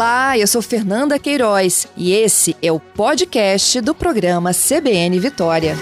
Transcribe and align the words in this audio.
Olá, 0.00 0.38
eu 0.38 0.46
sou 0.46 0.62
Fernanda 0.62 1.18
Queiroz 1.18 1.86
e 1.94 2.14
esse 2.14 2.56
é 2.62 2.72
o 2.72 2.80
podcast 2.80 3.82
do 3.82 3.94
programa 3.94 4.50
CBN 4.54 5.20
Vitória. 5.20 5.74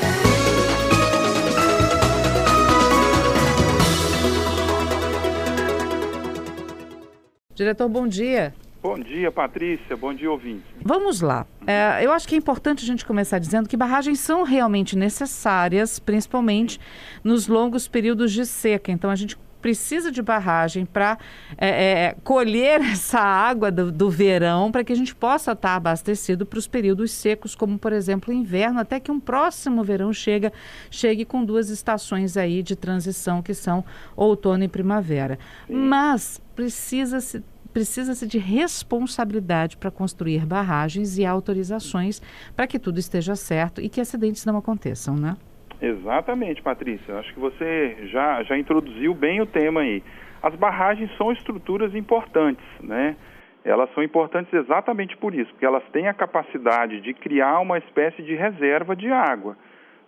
Diretor, 7.54 7.88
bom 7.88 8.08
dia. 8.08 8.52
Bom 8.82 8.98
dia, 8.98 9.30
Patrícia. 9.30 9.96
Bom 9.96 10.12
dia, 10.12 10.28
ouvinte. 10.28 10.64
Vamos 10.84 11.20
lá. 11.20 11.46
É, 11.64 12.04
eu 12.04 12.12
acho 12.12 12.26
que 12.26 12.34
é 12.34 12.38
importante 12.38 12.82
a 12.82 12.86
gente 12.88 13.06
começar 13.06 13.38
dizendo 13.38 13.68
que 13.68 13.76
barragens 13.76 14.18
são 14.18 14.42
realmente 14.42 14.96
necessárias, 14.96 16.00
principalmente 16.00 16.80
nos 17.22 17.46
longos 17.46 17.86
períodos 17.86 18.32
de 18.32 18.44
seca. 18.44 18.90
Então, 18.90 19.10
a 19.10 19.14
gente 19.14 19.36
precisa 19.60 20.10
de 20.10 20.22
barragem 20.22 20.86
para 20.86 21.18
é, 21.56 21.68
é, 21.68 22.16
colher 22.24 22.80
essa 22.92 23.20
água 23.20 23.70
do, 23.70 23.90
do 23.90 24.10
verão 24.10 24.70
para 24.70 24.84
que 24.84 24.92
a 24.92 24.96
gente 24.96 25.14
possa 25.14 25.52
estar 25.52 25.74
abastecido 25.74 26.46
para 26.46 26.58
os 26.58 26.66
períodos 26.66 27.10
secos, 27.10 27.54
como 27.54 27.78
por 27.78 27.92
exemplo 27.92 28.32
o 28.32 28.36
inverno, 28.36 28.80
até 28.80 29.00
que 29.00 29.10
um 29.10 29.20
próximo 29.20 29.82
verão 29.82 30.12
chega, 30.12 30.52
chegue 30.90 31.24
com 31.24 31.44
duas 31.44 31.70
estações 31.70 32.36
aí 32.36 32.62
de 32.62 32.76
transição 32.76 33.42
que 33.42 33.54
são 33.54 33.84
outono 34.16 34.64
e 34.64 34.68
primavera. 34.68 35.38
Mas 35.68 36.40
precisa-se 36.54 37.42
precisa-se 37.72 38.26
de 38.26 38.38
responsabilidade 38.38 39.76
para 39.76 39.90
construir 39.90 40.44
barragens 40.44 41.18
e 41.18 41.24
autorizações 41.24 42.20
para 42.56 42.66
que 42.66 42.78
tudo 42.78 42.98
esteja 42.98 43.36
certo 43.36 43.80
e 43.80 43.88
que 43.88 44.00
acidentes 44.00 44.44
não 44.44 44.56
aconteçam, 44.56 45.14
né? 45.14 45.36
Exatamente, 45.80 46.62
Patrícia. 46.62 47.18
Acho 47.18 47.32
que 47.32 47.40
você 47.40 47.96
já, 48.06 48.42
já 48.42 48.58
introduziu 48.58 49.14
bem 49.14 49.40
o 49.40 49.46
tema 49.46 49.80
aí. 49.80 50.02
As 50.42 50.54
barragens 50.54 51.10
são 51.16 51.32
estruturas 51.32 51.94
importantes, 51.94 52.64
né? 52.80 53.16
Elas 53.64 53.92
são 53.92 54.02
importantes 54.02 54.52
exatamente 54.52 55.16
por 55.16 55.34
isso, 55.34 55.50
porque 55.50 55.66
elas 55.66 55.82
têm 55.92 56.08
a 56.08 56.14
capacidade 56.14 57.00
de 57.00 57.12
criar 57.12 57.60
uma 57.60 57.78
espécie 57.78 58.22
de 58.22 58.34
reserva 58.34 58.96
de 58.96 59.10
água. 59.10 59.56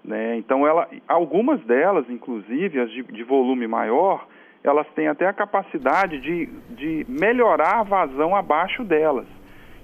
Né? 0.04 0.36
Então, 0.36 0.66
ela, 0.66 0.88
algumas 1.06 1.60
delas, 1.64 2.08
inclusive, 2.08 2.80
as 2.80 2.90
de, 2.90 3.02
de 3.02 3.22
volume 3.22 3.66
maior, 3.66 4.26
elas 4.64 4.86
têm 4.94 5.08
até 5.08 5.26
a 5.26 5.32
capacidade 5.32 6.20
de, 6.20 6.46
de 6.70 7.06
melhorar 7.08 7.80
a 7.80 7.82
vazão 7.82 8.34
abaixo 8.34 8.84
delas. 8.84 9.26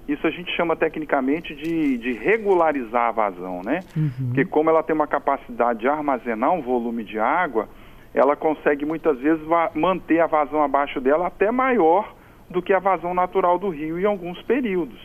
Isso 0.07 0.25
a 0.25 0.29
gente 0.29 0.49
chama 0.55 0.75
tecnicamente 0.75 1.53
de, 1.53 1.97
de 1.97 2.13
regularizar 2.13 3.09
a 3.09 3.11
vazão, 3.11 3.61
né? 3.63 3.81
Uhum. 3.95 4.27
Porque 4.27 4.45
como 4.45 4.69
ela 4.69 4.81
tem 4.81 4.95
uma 4.95 5.07
capacidade 5.07 5.79
de 5.79 5.87
armazenar 5.87 6.53
um 6.53 6.61
volume 6.61 7.03
de 7.03 7.19
água, 7.19 7.67
ela 8.13 8.35
consegue 8.35 8.85
muitas 8.85 9.19
vezes 9.19 9.43
manter 9.75 10.21
a 10.21 10.27
vazão 10.27 10.63
abaixo 10.63 11.01
dela 11.01 11.27
até 11.27 11.51
maior 11.51 12.15
do 12.49 12.61
que 12.61 12.73
a 12.73 12.79
vazão 12.79 13.13
natural 13.13 13.59
do 13.59 13.69
rio 13.69 13.99
em 13.99 14.05
alguns 14.05 14.41
períodos. 14.43 14.97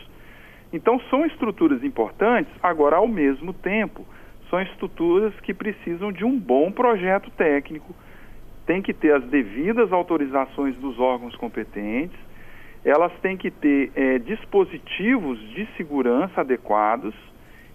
Então 0.71 0.99
são 1.09 1.25
estruturas 1.25 1.83
importantes, 1.83 2.51
agora 2.61 2.95
ao 2.95 3.07
mesmo 3.07 3.53
tempo, 3.53 4.05
são 4.49 4.61
estruturas 4.61 5.33
que 5.41 5.53
precisam 5.53 6.11
de 6.11 6.23
um 6.23 6.39
bom 6.39 6.71
projeto 6.71 7.29
técnico, 7.31 7.93
tem 8.65 8.81
que 8.81 8.93
ter 8.93 9.13
as 9.13 9.23
devidas 9.25 9.91
autorizações 9.91 10.75
dos 10.77 10.99
órgãos 10.99 11.35
competentes, 11.35 12.17
elas 12.85 13.11
têm 13.21 13.37
que 13.37 13.49
ter 13.49 13.91
é, 13.95 14.19
dispositivos 14.19 15.39
de 15.51 15.67
segurança 15.77 16.41
adequados 16.41 17.13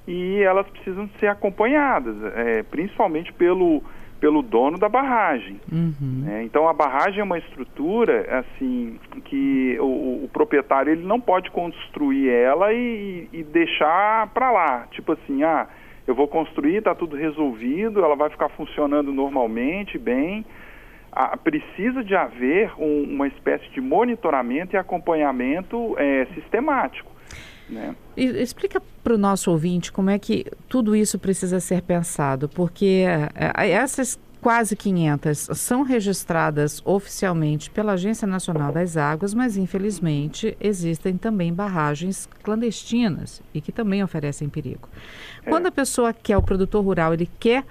e 0.06 0.40
elas 0.42 0.66
precisam 0.68 1.08
ser 1.18 1.28
acompanhadas, 1.28 2.16
é, 2.34 2.62
principalmente 2.62 3.32
pelo, 3.32 3.82
pelo 4.20 4.42
dono 4.42 4.78
da 4.78 4.88
barragem. 4.88 5.60
Uhum. 5.70 6.24
É, 6.28 6.42
então 6.42 6.68
a 6.68 6.72
barragem 6.72 7.20
é 7.20 7.24
uma 7.24 7.38
estrutura 7.38 8.38
assim 8.38 8.98
que 9.24 9.78
o, 9.80 10.24
o, 10.24 10.30
proprietário 10.32 10.92
ele 10.92 11.06
não 11.06 11.20
pode 11.20 11.50
construir 11.50 12.28
ela 12.30 12.72
e, 12.72 13.28
e 13.32 13.42
deixar 13.42 14.28
para 14.28 14.50
lá, 14.50 14.86
tipo 14.90 15.12
assim, 15.12 15.42
ah, 15.42 15.66
eu 16.06 16.14
vou 16.14 16.26
construir, 16.26 16.76
está 16.76 16.94
tudo 16.94 17.16
resolvido, 17.16 18.02
ela 18.02 18.16
vai 18.16 18.30
ficar 18.30 18.48
funcionando 18.50 19.12
normalmente, 19.12 19.98
bem 19.98 20.44
a, 21.18 21.36
precisa 21.36 22.04
de 22.04 22.14
haver 22.14 22.72
um, 22.78 23.02
uma 23.02 23.26
espécie 23.26 23.68
de 23.70 23.80
monitoramento 23.80 24.76
e 24.76 24.78
acompanhamento 24.78 25.96
é, 25.98 26.26
sistemático. 26.34 27.10
Né? 27.68 27.94
Explica 28.16 28.80
para 29.02 29.14
o 29.14 29.18
nosso 29.18 29.50
ouvinte 29.50 29.90
como 29.90 30.10
é 30.10 30.18
que 30.18 30.46
tudo 30.68 30.94
isso 30.94 31.18
precisa 31.18 31.58
ser 31.58 31.82
pensado, 31.82 32.48
porque 32.48 33.04
é, 33.34 33.68
essas 33.68 34.18
quase 34.40 34.76
500 34.76 35.48
são 35.54 35.82
registradas 35.82 36.80
oficialmente 36.84 37.68
pela 37.68 37.94
Agência 37.94 38.26
Nacional 38.26 38.72
das 38.72 38.96
Águas, 38.96 39.34
mas 39.34 39.56
infelizmente 39.56 40.56
existem 40.60 41.16
também 41.16 41.52
barragens 41.52 42.28
clandestinas 42.44 43.42
e 43.52 43.60
que 43.60 43.72
também 43.72 44.04
oferecem 44.04 44.48
perigo. 44.48 44.88
É. 45.44 45.50
Quando 45.50 45.66
a 45.66 45.72
pessoa 45.72 46.12
quer, 46.12 46.36
o 46.36 46.42
produtor 46.42 46.84
rural, 46.84 47.12
ele 47.12 47.28
quer 47.40 47.64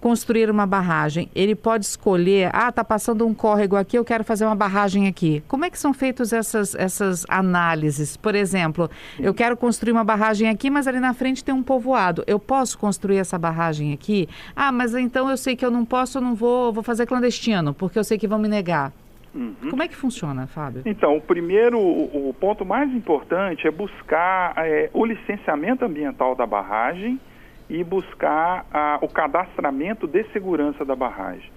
construir 0.00 0.50
uma 0.50 0.66
barragem, 0.66 1.28
ele 1.34 1.54
pode 1.54 1.84
escolher, 1.84 2.50
ah, 2.52 2.70
está 2.70 2.82
passando 2.82 3.26
um 3.26 3.34
córrego 3.34 3.76
aqui, 3.76 3.96
eu 3.98 4.04
quero 4.04 4.24
fazer 4.24 4.46
uma 4.46 4.54
barragem 4.54 5.06
aqui. 5.06 5.42
Como 5.46 5.64
é 5.64 5.70
que 5.70 5.78
são 5.78 5.92
feitas 5.92 6.32
essas, 6.32 6.74
essas 6.74 7.26
análises? 7.28 8.16
Por 8.16 8.34
exemplo, 8.34 8.90
eu 9.18 9.34
quero 9.34 9.56
construir 9.56 9.92
uma 9.92 10.04
barragem 10.04 10.48
aqui, 10.48 10.70
mas 10.70 10.88
ali 10.88 10.98
na 10.98 11.12
frente 11.12 11.44
tem 11.44 11.54
um 11.54 11.62
povoado. 11.62 12.24
Eu 12.26 12.38
posso 12.38 12.78
construir 12.78 13.18
essa 13.18 13.38
barragem 13.38 13.92
aqui? 13.92 14.28
Ah, 14.56 14.72
mas 14.72 14.94
então 14.94 15.28
eu 15.28 15.36
sei 15.36 15.54
que 15.54 15.64
eu 15.64 15.70
não 15.70 15.84
posso, 15.84 16.18
eu 16.18 16.22
não 16.22 16.34
vou, 16.34 16.72
vou 16.72 16.82
fazer 16.82 17.06
clandestino, 17.06 17.74
porque 17.74 17.98
eu 17.98 18.04
sei 18.04 18.18
que 18.18 18.26
vão 18.26 18.38
me 18.38 18.48
negar. 18.48 18.92
Uhum. 19.34 19.70
Como 19.70 19.82
é 19.82 19.86
que 19.86 19.94
funciona, 19.94 20.46
Fábio? 20.46 20.82
Então, 20.84 21.16
o 21.16 21.20
primeiro, 21.20 21.78
o, 21.78 22.30
o 22.30 22.34
ponto 22.34 22.64
mais 22.64 22.90
importante 22.92 23.66
é 23.66 23.70
buscar 23.70 24.54
é, 24.56 24.90
o 24.92 25.04
licenciamento 25.04 25.84
ambiental 25.84 26.34
da 26.34 26.46
barragem 26.46 27.20
e 27.70 27.84
buscar 27.84 28.66
a, 28.72 28.98
o 29.00 29.08
cadastramento 29.08 30.06
de 30.08 30.24
segurança 30.32 30.84
da 30.84 30.96
barragem. 30.96 31.48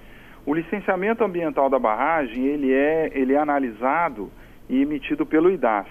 O 0.46 0.53
licenciamento 0.53 1.24
ambiental 1.24 1.69
da 1.69 1.79
barragem 1.79 2.46
ele 2.46 2.72
é, 2.72 3.09
ele 3.13 3.34
é 3.34 3.38
analisado 3.38 4.31
e 4.69 4.79
emitido 4.79 5.25
pelo 5.25 5.50
IDAF. 5.50 5.90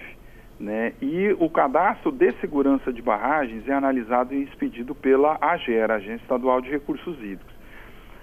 Né? 0.60 0.92
E 1.02 1.34
o 1.40 1.50
cadastro 1.50 2.12
de 2.12 2.30
segurança 2.40 2.92
de 2.92 3.02
barragens 3.02 3.66
é 3.66 3.72
analisado 3.72 4.32
e 4.32 4.44
expedido 4.44 4.94
pela 4.94 5.36
AGER, 5.40 5.90
Agência 5.90 6.22
Estadual 6.22 6.60
de 6.60 6.70
Recursos 6.70 7.18
Hídricos. 7.18 7.52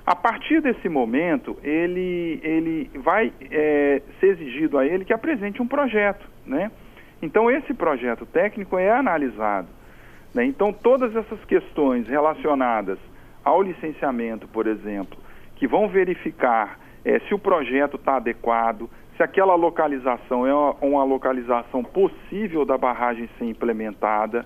A 0.06 0.16
partir 0.16 0.62
desse 0.62 0.88
momento, 0.88 1.58
ele, 1.62 2.40
ele 2.42 2.90
vai 2.96 3.34
é, 3.52 4.02
ser 4.22 4.28
exigido 4.28 4.78
a 4.78 4.86
ele 4.86 5.04
que 5.04 5.14
apresente 5.14 5.62
um 5.62 5.68
projeto. 5.68 6.26
Né? 6.46 6.72
Então, 7.22 7.52
esse 7.52 7.74
projeto 7.74 8.26
técnico 8.26 8.78
é 8.78 8.90
analisado 8.90 9.79
né? 10.34 10.46
Então, 10.46 10.72
todas 10.72 11.16
essas 11.16 11.44
questões 11.46 12.08
relacionadas 12.08 13.00
ao 13.44 13.62
licenciamento, 13.62 14.48
por 14.48 14.68
exemplo, 14.68 15.18
que 15.56 15.68
vão 15.68 15.88
verificar 15.88 16.80
é, 17.04 17.20
se 17.20 17.34
o 17.34 17.40
projeto 17.40 17.96
está 17.96 18.18
adequado, 18.18 18.90
se 19.16 19.24
aquela 19.24 19.56
localização 19.56 20.46
é 20.46 20.54
uma, 20.54 20.76
uma, 20.82 21.04
localização 21.04 21.84
possível 21.84 22.66
da 22.66 22.78
barragem 22.78 23.30
ser 23.38 23.46
implementada, 23.46 24.46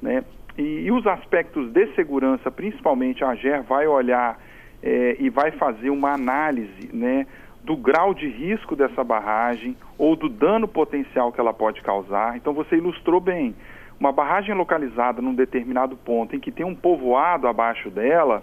né? 0.00 0.24
E, 0.58 0.84
e, 0.84 0.92
os 0.92 1.06
aspectos 1.06 1.70
de 1.70 1.86
segurança, 1.94 2.50
principalmente 2.50 3.24
a 3.24 3.30
AGER 3.30 3.62
vai 3.62 3.86
olhar 3.86 4.38
é, 4.82 5.16
e 5.18 5.30
vai 5.30 5.50
fazer 5.52 5.88
uma 5.88 6.12
análise, 6.12 6.90
né? 6.92 7.26
do 7.64 7.76
grau 7.76 8.12
de 8.12 8.26
risco 8.26 8.74
dessa 8.74 9.04
barragem 9.04 9.76
ou 9.96 10.16
do 10.16 10.28
dano 10.28 10.66
potencial 10.66 11.32
que 11.32 11.40
ela 11.40 11.54
pode 11.54 11.80
causar. 11.80 12.36
Então 12.36 12.52
você 12.52 12.76
ilustrou 12.76 13.20
bem 13.20 13.54
uma 14.02 14.10
barragem 14.10 14.52
localizada 14.52 15.22
num 15.22 15.32
determinado 15.32 15.96
ponto 15.96 16.34
em 16.34 16.40
que 16.40 16.50
tem 16.50 16.66
um 16.66 16.74
povoado 16.74 17.46
abaixo 17.46 17.88
dela, 17.88 18.42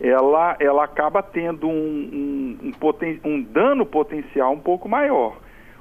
ela, 0.00 0.56
ela 0.58 0.84
acaba 0.84 1.22
tendo 1.22 1.68
um, 1.68 2.58
um, 2.62 2.68
um, 2.68 2.72
poten 2.72 3.20
um 3.22 3.42
dano 3.42 3.84
potencial 3.84 4.54
um 4.54 4.58
pouco 4.58 4.88
maior. 4.88 5.36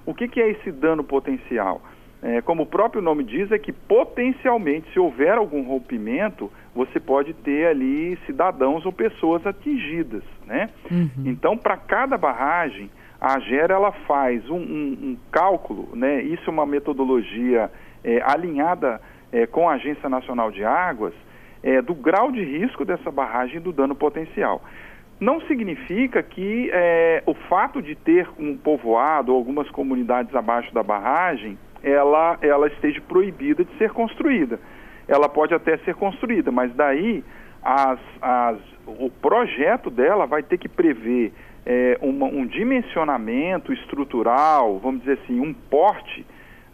O 0.06 0.14
que, 0.14 0.28
que 0.28 0.42
é 0.42 0.50
esse 0.50 0.70
dano 0.74 1.06
potencial? 1.06 1.82
É, 2.22 2.42
como 2.42 2.64
o 2.64 2.66
próprio 2.66 3.02
nome 3.02 3.24
diz, 3.24 3.50
é 3.50 3.58
que 3.58 3.72
potencialmente, 3.72 4.92
se 4.92 5.00
houver 5.00 5.38
algum 5.38 5.64
rompimento, 5.64 6.52
você 6.76 7.00
pode 7.00 7.34
ter 7.34 7.68
ali 7.68 8.18
cidadãos 8.26 8.86
ou 8.86 8.92
pessoas 8.92 9.48
atingidas, 9.48 10.24
né? 10.46 10.70
Uhum. 10.92 11.24
Então, 11.26 11.58
para 11.58 11.78
cada 11.78 12.18
barragem, 12.18 12.90
a 13.22 13.38
AGER 13.38 13.72
ela 13.72 13.94
faz 14.06 14.50
um, 14.50 14.58
um, 14.58 14.98
um, 15.02 15.18
cálculo, 15.32 15.96
né? 15.96 16.22
Isso 16.24 16.44
é 16.48 16.50
uma 16.50 16.66
metodologia 16.66 17.72
é, 18.04 18.22
alinhada 18.22 19.02
é, 19.34 19.48
com 19.48 19.68
a 19.68 19.74
Agência 19.74 20.08
Nacional 20.08 20.52
de 20.52 20.64
Águas 20.64 21.14
é, 21.64 21.82
do 21.82 21.96
grau 21.96 22.32
de 22.32 22.44
risco 22.44 22.86
dessa 22.86 23.10
barragem 23.10 23.58
e 23.58 23.60
do 23.60 23.74
dano 23.74 23.96
potencial. 23.96 24.62
Não 25.20 25.42
significa 25.42 26.22
que 26.22 26.70
é, 26.72 27.24
o 27.26 27.34
fato 27.34 27.82
de 27.82 27.96
ter 27.96 28.30
um 28.38 28.56
povoado 28.56 29.32
ou 29.32 29.38
algumas 29.38 29.70
comunidades 29.72 30.36
abaixo 30.36 30.74
da 30.74 30.84
barragem, 30.84 31.58
ela, 31.82 32.38
ela 32.42 32.68
esteja 32.68 33.02
proibida 33.02 33.64
de 33.64 33.78
ser 33.78 33.92
construída. 33.92 34.60
Ela 35.08 35.28
pode 35.28 35.54
até 35.54 35.78
ser 35.78 35.96
construída, 35.96 36.52
mas 36.52 36.74
daí 36.76 37.24
as, 37.62 38.00
as, 38.22 38.58
o 38.86 39.10
projeto 39.10 39.90
dela 39.90 40.26
vai 40.26 40.44
ter 40.44 40.58
que 40.58 40.70
prever 40.70 41.34
é, 41.66 41.98
uma, 42.02 42.26
um 42.26 42.46
dimensionamento 42.46 43.72
estrutural, 43.72 44.80
vamos 44.80 45.02
dizer 45.02 45.20
assim, 45.24 45.40
um 45.40 45.54
porte 45.54 46.26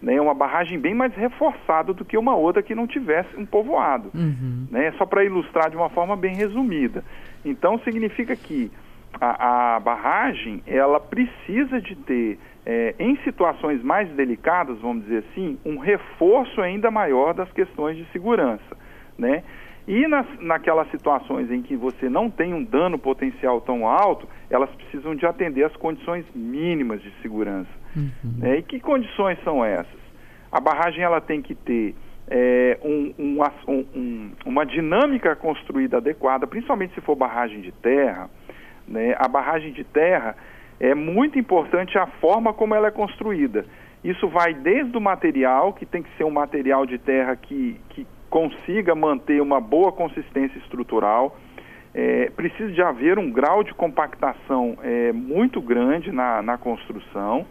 né, 0.01 0.19
uma 0.19 0.33
barragem 0.33 0.79
bem 0.79 0.93
mais 0.93 1.13
reforçada 1.13 1.93
do 1.93 2.05
que 2.05 2.17
uma 2.17 2.35
outra 2.35 2.63
que 2.63 2.73
não 2.73 2.87
tivesse 2.87 3.35
um 3.37 3.45
povoado, 3.45 4.09
uhum. 4.13 4.67
né, 4.71 4.91
só 4.97 5.05
para 5.05 5.23
ilustrar 5.23 5.69
de 5.69 5.75
uma 5.75 5.89
forma 5.89 6.15
bem 6.15 6.35
resumida. 6.35 7.03
Então 7.43 7.79
significa 7.79 8.35
que 8.35 8.71
a, 9.19 9.75
a 9.75 9.79
barragem 9.79 10.61
ela 10.65 10.99
precisa 10.99 11.81
de 11.81 11.95
ter 11.95 12.39
é, 12.65 12.95
em 12.99 13.17
situações 13.23 13.81
mais 13.83 14.09
delicadas, 14.11 14.79
vamos 14.79 15.03
dizer 15.03 15.23
assim, 15.31 15.57
um 15.65 15.77
reforço 15.77 16.61
ainda 16.61 16.91
maior 16.91 17.33
das 17.33 17.51
questões 17.51 17.97
de 17.97 18.05
segurança, 18.11 18.77
né? 19.17 19.43
E 19.87 20.07
nas, 20.07 20.27
naquelas 20.39 20.89
situações 20.91 21.49
em 21.49 21.63
que 21.63 21.75
você 21.75 22.07
não 22.07 22.29
tem 22.29 22.53
um 22.53 22.63
dano 22.63 22.99
potencial 22.99 23.59
tão 23.59 23.87
alto, 23.87 24.27
elas 24.47 24.69
precisam 24.69 25.15
de 25.15 25.25
atender 25.25 25.63
as 25.63 25.75
condições 25.77 26.25
mínimas 26.35 27.01
de 27.01 27.11
segurança. 27.23 27.78
Uhum. 27.95 28.11
Né? 28.37 28.57
E 28.57 28.61
que 28.63 28.79
condições 28.79 29.37
são 29.43 29.63
essas? 29.63 29.99
A 30.51 30.59
barragem 30.59 31.03
ela 31.03 31.21
tem 31.21 31.41
que 31.41 31.53
ter 31.55 31.95
é, 32.29 32.77
um, 32.83 33.13
um, 33.17 33.85
um, 33.95 34.31
uma 34.45 34.65
dinâmica 34.65 35.35
construída 35.35 35.97
adequada, 35.97 36.45
principalmente 36.45 36.93
se 36.93 37.01
for 37.01 37.15
barragem 37.15 37.61
de 37.61 37.71
terra. 37.71 38.29
Né? 38.87 39.15
A 39.17 39.27
barragem 39.27 39.71
de 39.73 39.83
terra 39.83 40.35
é 40.79 40.95
muito 40.95 41.37
importante 41.37 41.97
a 41.97 42.07
forma 42.07 42.53
como 42.53 42.73
ela 42.73 42.87
é 42.87 42.91
construída. 42.91 43.65
Isso 44.03 44.27
vai 44.29 44.53
desde 44.53 44.95
o 44.97 45.01
material, 45.01 45.73
que 45.73 45.85
tem 45.85 46.01
que 46.01 46.09
ser 46.17 46.23
um 46.23 46.31
material 46.31 46.85
de 46.85 46.97
terra 46.97 47.35
que, 47.35 47.79
que 47.89 48.07
consiga 48.29 48.95
manter 48.95 49.41
uma 49.41 49.59
boa 49.59 49.91
consistência 49.91 50.57
estrutural. 50.59 51.37
É, 51.93 52.29
precisa 52.29 52.71
de 52.71 52.81
haver 52.81 53.17
um 53.17 53.31
grau 53.31 53.63
de 53.63 53.73
compactação 53.73 54.77
é, 54.83 55.11
muito 55.11 55.59
grande 55.59 56.11
na, 56.11 56.41
na 56.41 56.57
construção, 56.57 57.45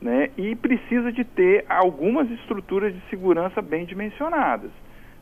né? 0.00 0.30
E 0.36 0.54
precisa 0.56 1.12
de 1.12 1.24
ter 1.24 1.64
algumas 1.68 2.30
estruturas 2.30 2.94
de 2.94 3.00
segurança 3.10 3.60
bem 3.60 3.84
dimensionadas. 3.84 4.70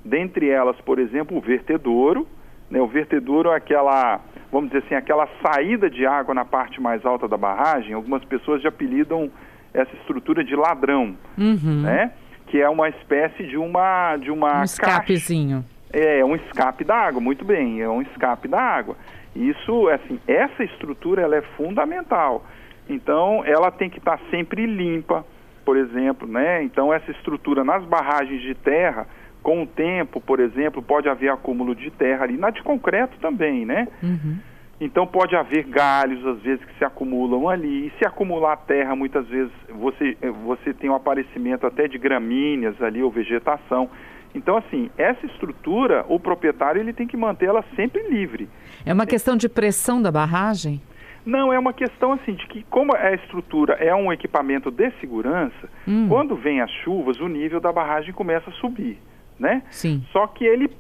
Dentre 0.05 0.49
elas, 0.49 0.77
por 0.83 0.99
exemplo, 0.99 1.37
o 1.37 1.41
vertedouro. 1.41 2.27
Né? 2.71 2.81
O 2.81 2.87
vertedouro 2.87 3.51
é 3.51 3.57
aquela 3.57 4.21
vamos 4.51 4.71
dizer 4.71 4.85
assim, 4.85 4.95
aquela 4.95 5.29
saída 5.43 5.91
de 5.91 6.07
água 6.07 6.35
na 6.35 6.45
parte 6.45 6.81
mais 6.81 7.05
alta 7.05 7.29
da 7.29 7.37
barragem, 7.37 7.93
algumas 7.93 8.25
pessoas 8.25 8.63
já 8.63 8.71
apelidam 8.71 9.31
essa 9.73 9.95
estrutura 9.97 10.43
de 10.43 10.57
ladrão, 10.57 11.15
uhum. 11.37 11.83
né? 11.83 12.13
Que 12.47 12.61
é 12.61 12.69
uma 12.69 12.89
espécie 12.89 13.47
de 13.47 13.59
uma 13.59 14.17
de 14.17 14.31
uma 14.31 14.61
um 14.61 14.65
escapezinho. 14.65 15.65
Caixa. 15.93 16.09
É, 16.09 16.21
é 16.21 16.25
um 16.25 16.35
escape 16.37 16.85
da 16.85 16.97
água, 16.97 17.21
muito 17.21 17.45
bem, 17.45 17.81
é 17.81 17.89
um 17.89 18.03
escape 18.03 18.49
da 18.49 18.61
água. 18.61 18.97
Isso, 19.37 19.89
assim, 19.89 20.19
essa 20.27 20.65
estrutura 20.65 21.23
ela 21.23 21.37
é 21.37 21.43
fundamental. 21.57 22.45
Então, 22.89 23.43
ela 23.45 23.71
tem 23.71 23.91
que 23.91 23.99
estar 23.99 24.19
sempre 24.31 24.67
limpa, 24.67 25.25
por 25.65 25.77
exemplo, 25.77 26.27
né? 26.27 26.63
Então, 26.63 26.93
essa 26.93 27.11
estrutura 27.11 27.63
nas 27.63 27.85
barragens 27.85 28.41
de 28.41 28.55
terra, 28.55 29.07
com 29.43 29.63
o 29.63 29.67
tempo, 29.67 30.21
por 30.21 30.41
exemplo, 30.41 30.83
pode 30.83 31.09
haver 31.09 31.31
acúmulo 31.31 31.75
de 31.75 31.91
terra 31.91 32.25
ali, 32.25 32.37
na 32.37 32.51
de 32.51 32.63
concreto 32.63 33.19
também, 33.21 33.65
né? 33.65 33.89
Uhum. 34.03 34.39
Então 34.81 35.07
pode 35.07 35.35
haver 35.35 35.65
galhos, 35.65 36.25
às 36.25 36.41
vezes, 36.41 36.65
que 36.65 36.79
se 36.79 36.85
acumulam 36.85 37.49
ali. 37.49 37.89
E 37.89 37.93
se 37.99 38.07
acumular 38.07 38.57
terra, 38.59 38.95
muitas 38.95 39.27
vezes 39.27 39.53
você, 39.71 40.17
você 40.45 40.73
tem 40.73 40.89
o 40.89 40.93
um 40.93 40.97
aparecimento 40.97 41.67
até 41.67 41.89
de 41.89 41.99
gramíneas 41.99 42.81
ali 42.81 43.03
ou 43.03 43.11
vegetação. 43.11 43.91
Então, 44.35 44.57
assim, 44.57 44.89
essa 44.97 45.27
estrutura, 45.27 46.05
o 46.09 46.21
proprietário 46.21 46.81
ele 46.81 46.93
tem 46.93 47.07
que 47.07 47.17
manter 47.17 47.47
ela 47.47 47.65
sempre 47.75 48.03
livre. 48.09 48.49
É 48.87 48.93
uma 48.93 49.07
questão 49.07 49.37
de 49.37 49.49
pressão 49.49 50.01
da 50.01 50.13
barragem? 50.13 50.81
Não, 51.29 51.53
é 51.53 51.59
uma 51.59 51.73
questão 51.73 52.13
assim 52.13 52.35
de 52.35 52.47
que 52.47 52.63
como 52.65 52.97
a 52.97 53.13
estrutura 53.13 53.75
é 53.75 53.95
um 53.95 54.13
equipamento 54.13 54.71
de 54.71 54.91
segurança, 55.01 55.69
hum. 55.87 56.09
quando 56.09 56.35
vem 56.35 56.61
as 56.61 56.71
chuvas, 56.83 57.21
o 57.21 57.29
nível 57.29 57.61
da 57.61 57.73
barragem 57.73 58.13
começa 58.13 58.51
a 58.51 58.53
subir 58.55 58.99
né? 59.39 59.63
Sim. 59.71 60.05
Só 60.13 60.27
que 60.27 60.45
ele, 60.45 60.71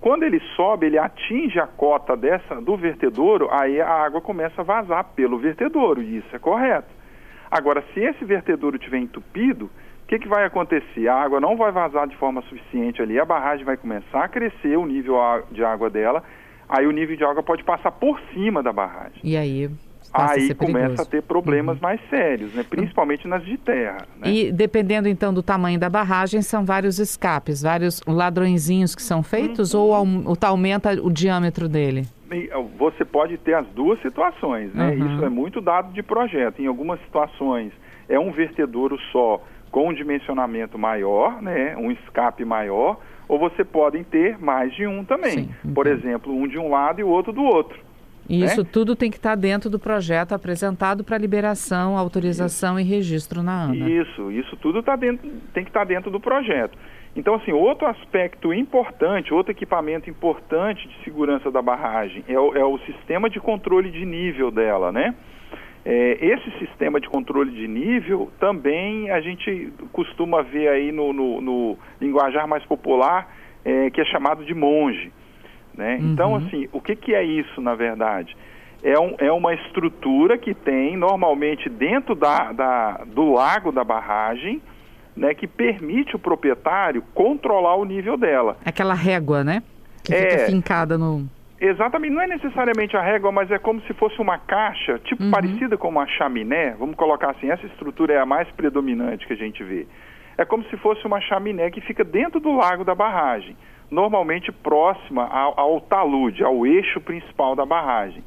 quando 0.00 0.22
ele 0.22 0.40
sobe, 0.54 0.86
ele 0.86 0.98
atinge 0.98 1.58
a 1.58 1.66
cota 1.66 2.16
dessa 2.16 2.60
do 2.60 2.76
vertedouro, 2.76 3.48
aí 3.50 3.80
a 3.80 3.88
água 3.88 4.20
começa 4.20 4.60
a 4.60 4.64
vazar 4.64 5.04
pelo 5.16 5.38
vertedouro, 5.38 6.02
e 6.02 6.18
isso 6.18 6.36
é 6.36 6.38
correto. 6.38 6.88
Agora, 7.50 7.84
se 7.92 8.00
esse 8.00 8.24
vertedouro 8.24 8.76
estiver 8.76 8.98
entupido, 8.98 9.66
o 9.66 10.06
que, 10.06 10.18
que 10.18 10.28
vai 10.28 10.44
acontecer? 10.44 11.08
A 11.08 11.14
água 11.14 11.40
não 11.40 11.56
vai 11.56 11.72
vazar 11.72 12.06
de 12.06 12.16
forma 12.16 12.42
suficiente 12.42 13.00
ali, 13.00 13.18
a 13.18 13.24
barragem 13.24 13.64
vai 13.64 13.76
começar 13.76 14.24
a 14.24 14.28
crescer 14.28 14.76
o 14.76 14.86
nível 14.86 15.16
de 15.50 15.64
água 15.64 15.88
dela, 15.88 16.22
aí 16.68 16.86
o 16.86 16.90
nível 16.90 17.16
de 17.16 17.24
água 17.24 17.42
pode 17.42 17.64
passar 17.64 17.92
por 17.92 18.20
cima 18.32 18.62
da 18.62 18.72
barragem. 18.72 19.20
E 19.24 19.36
aí 19.36 19.70
aí 20.12 20.54
começa 20.54 21.02
a 21.02 21.04
ter 21.04 21.22
problemas 21.22 21.76
uhum. 21.76 21.82
mais 21.82 22.00
sérios, 22.10 22.52
né? 22.54 22.64
principalmente 22.68 23.26
nas 23.26 23.44
de 23.44 23.56
terra. 23.56 24.06
Né? 24.18 24.30
E 24.30 24.52
dependendo 24.52 25.08
então 25.08 25.32
do 25.32 25.42
tamanho 25.42 25.78
da 25.78 25.88
barragem, 25.88 26.42
são 26.42 26.64
vários 26.64 26.98
escapes, 26.98 27.62
vários 27.62 28.02
ladrõezinhos 28.06 28.94
que 28.94 29.02
são 29.02 29.22
feitos 29.22 29.74
uhum. 29.74 29.80
ou, 29.80 29.90
ou 30.26 30.36
aumenta 30.42 30.92
o 31.02 31.10
diâmetro 31.10 31.68
dele? 31.68 32.04
Você 32.78 33.04
pode 33.04 33.36
ter 33.38 33.54
as 33.54 33.66
duas 33.68 34.00
situações, 34.00 34.72
né? 34.74 34.90
Uhum. 34.90 35.14
Isso 35.14 35.24
é 35.24 35.28
muito 35.28 35.60
dado 35.60 35.92
de 35.92 36.02
projeto. 36.02 36.60
Em 36.60 36.66
algumas 36.66 36.98
situações 37.00 37.72
é 38.08 38.18
um 38.18 38.32
vertedouro 38.32 38.98
só 39.12 39.42
com 39.70 39.88
um 39.88 39.94
dimensionamento 39.94 40.78
maior, 40.78 41.40
né? 41.42 41.76
Um 41.76 41.90
escape 41.90 42.44
maior, 42.44 42.98
ou 43.28 43.38
você 43.38 43.64
pode 43.64 44.02
ter 44.04 44.38
mais 44.38 44.74
de 44.74 44.86
um 44.86 45.04
também. 45.04 45.48
Sim, 45.62 45.72
Por 45.74 45.86
exemplo, 45.86 46.34
um 46.34 46.46
de 46.46 46.58
um 46.58 46.70
lado 46.70 47.00
e 47.00 47.04
o 47.04 47.08
outro 47.08 47.32
do 47.32 47.42
outro. 47.42 47.78
E 48.28 48.38
né? 48.38 48.46
isso 48.46 48.64
tudo 48.64 48.94
tem 48.94 49.10
que 49.10 49.16
estar 49.16 49.34
dentro 49.34 49.68
do 49.68 49.78
projeto 49.78 50.32
apresentado 50.32 51.02
para 51.02 51.18
liberação, 51.18 51.96
autorização 51.96 52.78
isso. 52.78 52.88
e 52.88 52.90
registro 52.90 53.42
na 53.42 53.64
ANA. 53.64 53.88
Isso, 53.88 54.30
isso 54.30 54.56
tudo 54.56 54.82
tá 54.82 54.96
dentro, 54.96 55.28
tem 55.52 55.64
que 55.64 55.70
estar 55.70 55.84
dentro 55.84 56.10
do 56.10 56.20
projeto. 56.20 56.78
Então, 57.14 57.34
assim, 57.34 57.52
outro 57.52 57.86
aspecto 57.86 58.54
importante, 58.54 59.34
outro 59.34 59.52
equipamento 59.52 60.08
importante 60.08 60.88
de 60.88 61.04
segurança 61.04 61.50
da 61.50 61.60
barragem 61.60 62.24
é 62.26 62.38
o, 62.38 62.56
é 62.56 62.64
o 62.64 62.78
sistema 62.78 63.28
de 63.28 63.38
controle 63.38 63.90
de 63.90 64.04
nível 64.06 64.50
dela, 64.50 64.90
né? 64.90 65.14
É, 65.84 66.24
esse 66.24 66.50
sistema 66.58 67.00
de 67.00 67.08
controle 67.08 67.50
de 67.50 67.66
nível 67.66 68.30
também 68.38 69.10
a 69.10 69.20
gente 69.20 69.72
costuma 69.90 70.40
ver 70.40 70.68
aí 70.68 70.92
no, 70.92 71.12
no, 71.12 71.40
no 71.40 71.78
linguajar 72.00 72.46
mais 72.46 72.64
popular, 72.64 73.28
é, 73.64 73.90
que 73.90 74.00
é 74.00 74.04
chamado 74.04 74.44
de 74.44 74.54
monge. 74.54 75.12
Né? 75.76 75.98
Uhum. 76.00 76.12
Então, 76.12 76.36
assim, 76.36 76.68
o 76.72 76.80
que, 76.80 76.94
que 76.94 77.14
é 77.14 77.22
isso, 77.22 77.60
na 77.60 77.74
verdade? 77.74 78.36
É, 78.82 78.98
um, 78.98 79.14
é 79.18 79.30
uma 79.30 79.54
estrutura 79.54 80.36
que 80.36 80.54
tem, 80.54 80.96
normalmente, 80.96 81.68
dentro 81.68 82.14
da, 82.14 82.52
da, 82.52 83.04
do 83.06 83.32
lago 83.32 83.70
da 83.70 83.84
barragem, 83.84 84.60
né, 85.16 85.34
que 85.34 85.46
permite 85.46 86.16
o 86.16 86.18
proprietário 86.18 87.02
controlar 87.14 87.76
o 87.76 87.84
nível 87.84 88.16
dela. 88.16 88.56
Aquela 88.64 88.94
régua, 88.94 89.44
né? 89.44 89.62
Que 90.02 90.14
é, 90.14 90.30
fica 90.30 90.46
fincada 90.46 90.98
no... 90.98 91.28
Exatamente, 91.60 92.12
não 92.12 92.22
é 92.22 92.26
necessariamente 92.26 92.96
a 92.96 93.02
régua, 93.02 93.30
mas 93.30 93.48
é 93.52 93.58
como 93.58 93.80
se 93.82 93.94
fosse 93.94 94.20
uma 94.20 94.36
caixa, 94.36 94.98
tipo 94.98 95.22
uhum. 95.22 95.30
parecida 95.30 95.76
com 95.76 95.88
uma 95.88 96.08
chaminé, 96.08 96.74
vamos 96.76 96.96
colocar 96.96 97.30
assim, 97.30 97.50
essa 97.50 97.64
estrutura 97.66 98.14
é 98.14 98.18
a 98.18 98.26
mais 98.26 98.50
predominante 98.50 99.24
que 99.24 99.32
a 99.32 99.36
gente 99.36 99.62
vê. 99.62 99.86
É 100.36 100.44
como 100.44 100.64
se 100.64 100.76
fosse 100.78 101.06
uma 101.06 101.20
chaminé 101.20 101.70
que 101.70 101.80
fica 101.80 102.02
dentro 102.02 102.40
do 102.40 102.50
lago 102.50 102.84
da 102.84 102.96
barragem 102.96 103.56
normalmente 103.92 104.50
próxima 104.50 105.26
ao, 105.26 105.60
ao 105.60 105.80
talude, 105.82 106.42
ao 106.42 106.66
eixo 106.66 106.98
principal 106.98 107.54
da 107.54 107.66
barragem. 107.66 108.24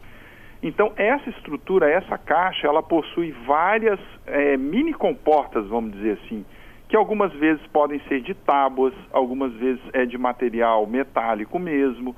Então, 0.62 0.94
essa 0.96 1.28
estrutura, 1.32 1.90
essa 1.90 2.18
caixa, 2.20 2.68
ela 2.68 2.84
possui 2.84 3.32
várias 3.46 4.00
é, 4.28 4.56
mini 4.56 4.94
comportas, 4.94 5.68
vamos 5.68 5.92
dizer 5.94 6.20
assim, 6.24 6.46
que 6.88 6.96
algumas 6.96 7.34
vezes 7.34 7.66
podem 7.68 8.00
ser 8.08 8.22
de 8.22 8.36
tábuas, 8.36 8.94
algumas 9.12 9.52
vezes 9.54 9.82
é 9.92 10.06
de 10.06 10.18
material 10.20 10.86
metálico 10.86 11.58
mesmo, 11.58 12.16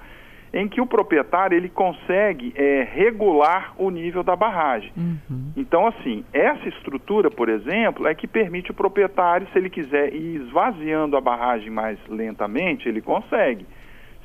em 0.54 0.68
que 0.68 0.80
o 0.80 0.86
proprietário 0.86 1.56
ele 1.56 1.70
consegue 1.70 2.54
é, 2.56 2.88
regular 2.90 3.74
o 3.78 3.90
nível 3.90 4.24
da 4.24 4.36
barragem. 4.36 4.92
Uhum. 4.96 5.52
Então, 5.56 5.88
assim, 5.88 6.24
essa 6.34 6.68
estrutura, 6.70 7.30
por 7.30 7.50
exemplo, 7.50 8.08
é 8.08 8.16
que 8.16 8.28
permite 8.28 8.72
o 8.72 8.74
proprietário, 8.74 9.48
se 9.52 9.58
ele 9.58 9.70
quiser 9.70 10.14
ir 10.14 10.42
esvaziando 10.42 11.18
a 11.18 11.22
barragem 11.22 11.70
mais 11.70 12.00
lentamente, 12.08 12.88
ele 12.88 13.02
consegue. 13.02 13.66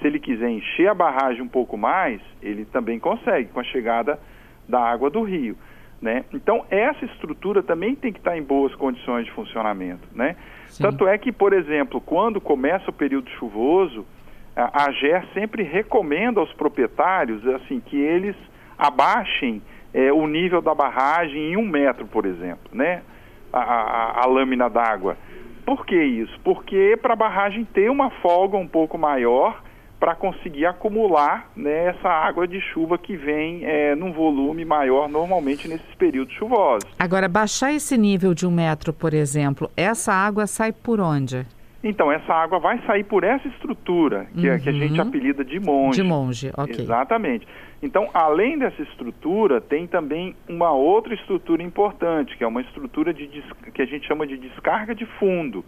Se 0.00 0.07
ele 0.07 0.19
quiser 0.19 0.50
encher 0.50 0.88
a 0.88 0.95
barragem 0.95 1.43
um 1.43 1.49
pouco 1.49 1.76
mais, 1.76 2.21
ele 2.41 2.64
também 2.64 2.99
consegue, 2.99 3.50
com 3.50 3.61
a 3.61 3.64
chegada 3.64 4.19
da 4.69 4.81
água 4.81 5.11
do 5.11 5.23
rio. 5.23 5.57
Né? 6.00 6.25
Então, 6.35 6.64
essa 6.69 7.05
estrutura 7.05 7.62
também 7.62 7.95
tem 7.95 8.12
que 8.12 8.19
estar 8.19 8.37
em 8.37 8.43
boas 8.43 8.75
condições 8.75 9.25
de 9.25 9.33
funcionamento. 9.33 10.09
Né? 10.12 10.35
Tanto 10.79 11.07
é 11.07 11.17
que, 11.17 11.31
por 11.31 11.52
exemplo, 11.52 12.00
quando 12.00 12.41
começa 12.41 12.91
o 12.91 12.93
período 12.93 13.31
chuvoso, 13.31 14.05
a 14.56 14.85
AGER 14.88 15.25
sempre 15.32 15.62
recomenda 15.62 16.40
aos 16.40 16.52
proprietários 16.52 17.47
assim 17.47 17.80
que 17.80 17.97
eles 17.97 18.37
abaixem 18.78 19.62
é, 19.94 20.12
o 20.12 20.26
nível 20.26 20.61
da 20.61 20.75
barragem 20.75 21.52
em 21.52 21.56
um 21.56 21.66
metro, 21.66 22.06
por 22.06 22.26
exemplo, 22.26 22.71
né? 22.73 23.02
A, 23.52 23.61
a, 23.61 24.23
a 24.23 24.26
lâmina 24.26 24.68
d'água. 24.68 25.16
Por 25.64 25.85
que 25.87 26.02
isso? 26.02 26.38
Porque 26.42 26.99
para 27.00 27.12
a 27.12 27.16
barragem 27.16 27.64
ter 27.64 27.90
uma 27.90 28.11
folga 28.11 28.56
um 28.56 28.66
pouco 28.66 28.97
maior 28.99 29.62
para 30.00 30.16
conseguir 30.16 30.66
acumular 30.66 31.49
né, 31.54 31.90
essa 31.90 32.09
água 32.09 32.49
de 32.49 32.61
chuva 32.61 32.99
que 32.99 33.16
vem 33.16 33.64
é, 33.64 33.94
num 33.94 34.12
volume 34.12 34.64
maior 34.64 35.09
normalmente 35.09 35.68
nesses 35.68 35.94
períodos 35.94 36.35
chuvosos. 36.35 36.90
Agora, 36.99 37.28
baixar 37.28 37.73
esse 37.73 37.97
nível 37.97 38.35
de 38.35 38.44
um 38.44 38.50
metro, 38.50 38.92
por 38.92 39.14
exemplo, 39.14 39.71
essa 39.76 40.12
água 40.12 40.49
sai 40.49 40.73
por 40.73 40.99
onde? 40.99 41.47
Então, 41.85 42.12
essa 42.12 42.33
água 42.33 42.61
vai 42.61 42.81
sair 42.87 43.03
por 43.03 43.25
essa 43.25 43.47
estrutura, 43.49 44.27
que, 44.35 44.49
uhum. 44.49 44.55
é, 44.55 44.59
que 44.59 44.69
a 44.69 44.73
gente 44.73 45.01
uhum. 45.01 45.09
apelida 45.09 45.45
de 45.45 45.59
monge. 45.59 46.01
De 46.01 46.07
monge, 46.07 46.53
ok. 46.57 46.77
Exatamente. 46.79 47.47
Então, 47.83 48.09
além 48.15 48.57
dessa 48.57 48.81
estrutura, 48.83 49.61
tem 49.61 49.89
também 49.89 50.37
uma 50.49 50.71
outra 50.71 51.12
estrutura 51.12 51.61
importante, 51.62 52.37
que 52.37 52.45
é 52.45 52.47
uma 52.47 52.61
estrutura 52.61 53.12
de, 53.12 53.27
que 53.75 53.83
a 53.83 53.87
gente 53.87 54.07
chama 54.07 54.25
de 54.27 54.37
descarga 54.39 54.95
de 54.95 55.05
fundo. 55.19 55.65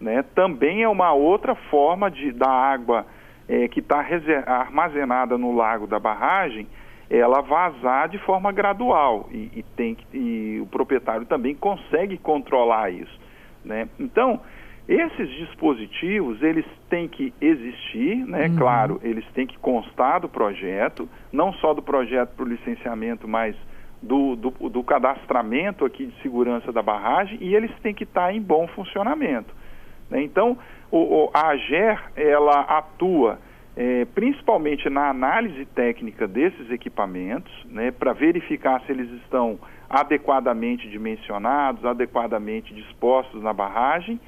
Né? 0.00 0.24
Também 0.34 0.82
é 0.82 0.88
uma 0.88 1.12
outra 1.12 1.54
forma 1.54 2.10
de, 2.10 2.32
da 2.32 2.48
água 2.48 3.04
é, 3.46 3.68
que 3.68 3.80
está 3.80 4.02
armazenada 4.46 5.36
no 5.36 5.54
lago 5.54 5.86
da 5.86 5.98
barragem, 5.98 6.66
ela 7.10 7.42
vazar 7.42 8.08
de 8.08 8.16
forma 8.18 8.52
gradual 8.52 9.28
e, 9.32 9.50
e 9.56 9.64
tem, 9.76 9.96
e 10.14 10.60
o 10.62 10.66
proprietário 10.66 11.26
também 11.26 11.54
consegue 11.54 12.16
controlar 12.16 12.88
isso. 12.90 13.20
Né? 13.64 13.88
Então, 13.98 14.40
esses 14.90 15.30
dispositivos, 15.30 16.42
eles 16.42 16.66
têm 16.88 17.06
que 17.06 17.32
existir, 17.40 18.26
né? 18.26 18.48
Uhum. 18.48 18.56
Claro, 18.56 19.00
eles 19.04 19.24
têm 19.32 19.46
que 19.46 19.56
constar 19.58 20.20
do 20.20 20.28
projeto, 20.28 21.08
não 21.32 21.52
só 21.54 21.72
do 21.72 21.80
projeto 21.80 22.30
para 22.30 22.44
o 22.44 22.48
licenciamento, 22.48 23.28
mas 23.28 23.54
do, 24.02 24.34
do, 24.34 24.50
do, 24.50 24.82
cadastramento 24.82 25.84
aqui 25.84 26.06
de 26.06 26.22
segurança 26.22 26.72
da 26.72 26.82
barragem 26.82 27.38
e 27.40 27.54
eles 27.54 27.70
têm 27.82 27.94
que 27.94 28.02
estar 28.02 28.34
em 28.34 28.40
bom 28.40 28.66
funcionamento. 28.68 29.54
Né? 30.10 30.22
Então, 30.22 30.58
o, 30.90 30.98
o, 30.98 31.30
a 31.32 31.50
AGER, 31.50 32.10
ela 32.16 32.62
atua 32.62 33.38
é, 33.76 34.04
principalmente 34.06 34.90
na 34.90 35.08
análise 35.08 35.64
técnica 35.66 36.26
desses 36.26 36.70
equipamentos, 36.70 37.52
né, 37.66 37.90
para 37.90 38.12
verificar 38.12 38.82
se 38.84 38.92
eles 38.92 39.08
estão 39.22 39.58
adequadamente 39.88 40.88
dimensionados, 40.88 41.84
adequadamente 41.84 42.74
dispostos 42.74 43.42
na 43.42 43.52
barragem, 43.52 44.20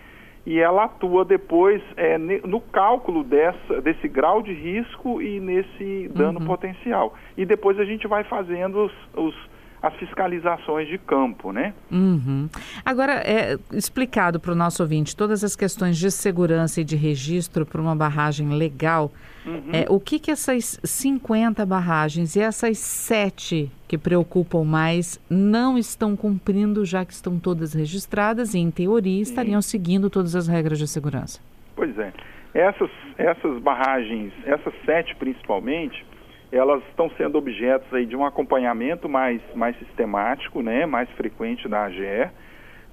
e 0.45 0.59
ela 0.59 0.85
atua 0.85 1.25
depois 1.25 1.81
é, 1.97 2.19
no 2.19 2.61
cálculo 2.61 3.23
dessa, 3.23 3.81
desse 3.81 4.09
grau 4.09 4.43
de 4.43 4.53
risco 4.53 5.23
e 5.23 5.39
nesse 5.39 6.11
dano 6.15 6.41
uhum. 6.41 6.47
potencial. 6.47 7.15
E 7.37 7.45
depois 7.47 7.79
a 7.79 7.85
gente 7.85 8.09
vai 8.09 8.25
fazendo 8.25 8.87
os, 8.87 8.93
os 9.15 9.52
as 9.83 9.95
fiscalizações 9.97 10.89
de 10.89 10.97
campo, 10.97 11.51
né? 11.51 11.75
Uhum. 11.91 12.49
Agora, 12.85 13.15
é 13.15 13.59
explicado 13.73 14.39
para 14.39 14.53
o 14.53 14.55
nosso 14.55 14.81
ouvinte 14.83 15.17
todas 15.17 15.43
as 15.43 15.57
questões 15.57 15.99
de 15.99 16.11
segurança 16.11 16.81
e 16.81 16.85
de 16.85 16.95
registro 16.95 17.67
para 17.67 17.81
uma 17.81 17.97
barragem 17.97 18.51
legal. 18.51 19.11
Uhum. 19.45 19.71
É, 19.73 19.87
o 19.89 19.99
que, 19.99 20.21
que 20.21 20.31
essas 20.31 20.79
50 20.85 21.67
barragens 21.67 22.37
e 22.37 22.41
essas 22.41 22.79
sete 22.79 23.69
que 23.89 23.99
preocupam 23.99 24.63
mais 24.63 25.21
não 25.29 25.77
estão 25.77 26.17
cumprindo, 26.17 26.85
já 26.85 27.05
que 27.05 27.13
estão 27.13 27.41
todas 27.41 27.75
registradas 27.75 28.55
e, 28.55 28.61
em 28.61 28.71
teoria, 28.71 29.21
estariam 29.21 29.61
seguindo 29.61 30.09
todas 30.09 30.37
as 30.37 30.47
regras 30.47 30.79
de 30.79 30.87
segurança? 30.87 31.41
Pois 31.75 31.99
é. 31.99 32.13
Essas, 32.55 32.91
essas 33.19 33.61
barragens, 33.61 34.33
essas 34.45 34.75
sete 34.85 35.17
principalmente, 35.17 36.05
elas 36.53 36.83
estão 36.91 37.11
sendo 37.17 37.39
objetos 37.39 37.93
aí 37.95 38.05
de 38.05 38.15
um 38.15 38.27
acompanhamento 38.27 39.09
mais, 39.09 39.41
mais 39.55 39.77
sistemático, 39.79 40.61
né, 40.61 40.85
mais 40.85 41.09
frequente 41.13 41.67
da 41.67 41.85
AGE. 41.85 42.31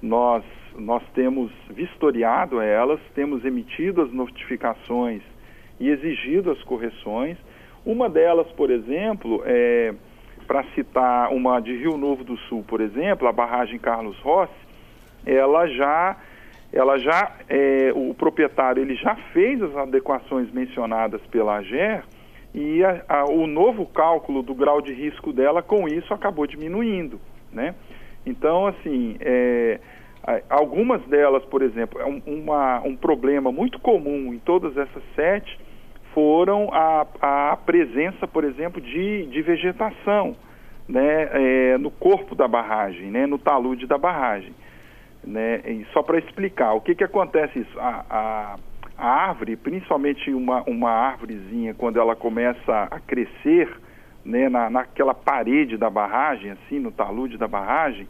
Nós, 0.00 0.42
nós 0.74 1.02
temos 1.14 1.52
vistoriado 1.68 2.58
elas, 2.58 2.98
temos 3.14 3.44
emitido 3.44 4.00
as 4.00 4.10
notificações 4.10 5.20
e 5.78 5.90
exigido 5.90 6.50
as 6.50 6.62
correções. 6.62 7.36
Uma 7.84 8.08
delas, 8.08 8.46
por 8.52 8.70
exemplo, 8.70 9.42
é, 9.44 9.94
para 10.46 10.64
citar 10.74 11.30
uma 11.30 11.60
de 11.60 11.76
Rio 11.76 11.98
Novo 11.98 12.24
do 12.24 12.38
Sul, 12.38 12.64
por 12.66 12.80
exemplo, 12.80 13.28
a 13.28 13.32
barragem 13.32 13.78
Carlos 13.78 14.18
Rossi, 14.20 14.52
ela 15.26 15.66
já 15.66 16.16
ela 16.72 16.98
já 16.98 17.32
é, 17.48 17.92
o 17.94 18.14
proprietário 18.14 18.80
ele 18.80 18.94
já 18.94 19.16
fez 19.32 19.60
as 19.60 19.76
adequações 19.76 20.50
mencionadas 20.52 21.20
pela 21.26 21.56
AGER 21.56 22.04
e 22.54 22.84
a, 22.84 23.04
a, 23.08 23.24
o 23.24 23.46
novo 23.46 23.86
cálculo 23.86 24.42
do 24.42 24.54
grau 24.54 24.80
de 24.80 24.92
risco 24.92 25.32
dela 25.32 25.62
com 25.62 25.88
isso 25.88 26.12
acabou 26.12 26.46
diminuindo, 26.46 27.20
né? 27.52 27.74
Então, 28.26 28.66
assim, 28.66 29.16
é, 29.20 29.80
algumas 30.48 31.02
delas, 31.06 31.44
por 31.44 31.62
exemplo, 31.62 32.00
é 32.00 32.06
um, 32.06 32.20
uma, 32.26 32.80
um 32.80 32.96
problema 32.96 33.50
muito 33.50 33.78
comum 33.78 34.32
em 34.34 34.38
todas 34.38 34.76
essas 34.76 35.02
sete 35.14 35.58
foram 36.12 36.68
a, 36.72 37.06
a 37.20 37.56
presença, 37.56 38.26
por 38.26 38.44
exemplo, 38.44 38.80
de, 38.80 39.26
de 39.26 39.42
vegetação 39.42 40.36
né, 40.88 41.28
é, 41.32 41.78
no 41.78 41.90
corpo 41.90 42.34
da 42.34 42.48
barragem, 42.48 43.10
né, 43.10 43.26
no 43.26 43.38
talude 43.38 43.86
da 43.86 43.96
barragem. 43.96 44.52
Né? 45.22 45.60
E 45.64 45.86
só 45.92 46.02
para 46.02 46.18
explicar, 46.18 46.72
o 46.74 46.80
que, 46.80 46.94
que 46.94 47.04
acontece 47.04 47.60
isso? 47.60 47.78
A, 47.78 48.04
a, 48.10 48.56
a 49.00 49.28
árvore, 49.28 49.56
principalmente 49.56 50.30
uma, 50.32 50.62
uma 50.64 50.90
árvorezinha, 50.90 51.72
quando 51.74 51.98
ela 51.98 52.14
começa 52.14 52.88
a 52.90 53.00
crescer 53.00 53.68
né, 54.24 54.48
na, 54.48 54.68
naquela 54.68 55.14
parede 55.14 55.78
da 55.78 55.88
barragem, 55.88 56.50
assim, 56.50 56.78
no 56.78 56.92
talude 56.92 57.38
da 57.38 57.48
barragem, 57.48 58.06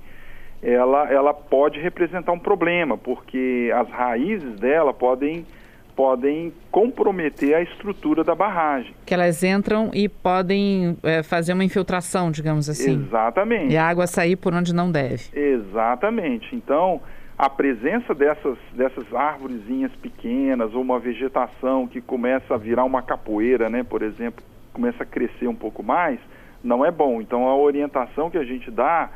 ela, 0.61 1.11
ela 1.11 1.33
pode 1.33 1.81
representar 1.81 2.33
um 2.33 2.39
problema, 2.39 2.99
porque 2.99 3.71
as 3.75 3.89
raízes 3.89 4.59
dela 4.59 4.93
podem, 4.93 5.47
podem 5.95 6.53
comprometer 6.71 7.55
a 7.55 7.63
estrutura 7.63 8.25
da 8.25 8.35
barragem. 8.35 8.93
Que 9.07 9.15
elas 9.15 9.43
entram 9.43 9.91
e 9.95 10.09
podem 10.09 10.99
é, 11.05 11.23
fazer 11.23 11.53
uma 11.53 11.65
infiltração, 11.65 12.33
digamos 12.33 12.69
assim. 12.69 13.01
Exatamente. 13.07 13.73
E 13.73 13.77
a 13.77 13.87
água 13.87 14.07
sair 14.07 14.37
por 14.37 14.53
onde 14.53 14.75
não 14.75 14.91
deve. 14.91 15.31
Exatamente. 15.33 16.55
Então, 16.55 17.01
a 17.41 17.49
presença 17.49 18.15
dessas, 18.15 18.59
dessas 18.75 19.15
árvorezinhas 19.15 19.91
pequenas 19.97 20.75
ou 20.75 20.83
uma 20.83 20.99
vegetação 20.99 21.87
que 21.87 21.99
começa 21.99 22.55
a 22.55 22.59
virar 22.59 22.85
uma 22.85 23.01
capoeira, 23.01 23.71
né, 23.71 23.83
por 23.83 24.03
exemplo, 24.03 24.45
começa 24.75 25.05
a 25.05 25.07
crescer 25.07 25.49
um 25.49 25.55
pouco 25.55 25.83
mais, 25.83 26.21
não 26.63 26.85
é 26.85 26.91
bom. 26.91 27.19
Então 27.19 27.49
a 27.49 27.57
orientação 27.57 28.29
que 28.29 28.37
a 28.37 28.45
gente 28.45 28.71
dá 28.71 29.09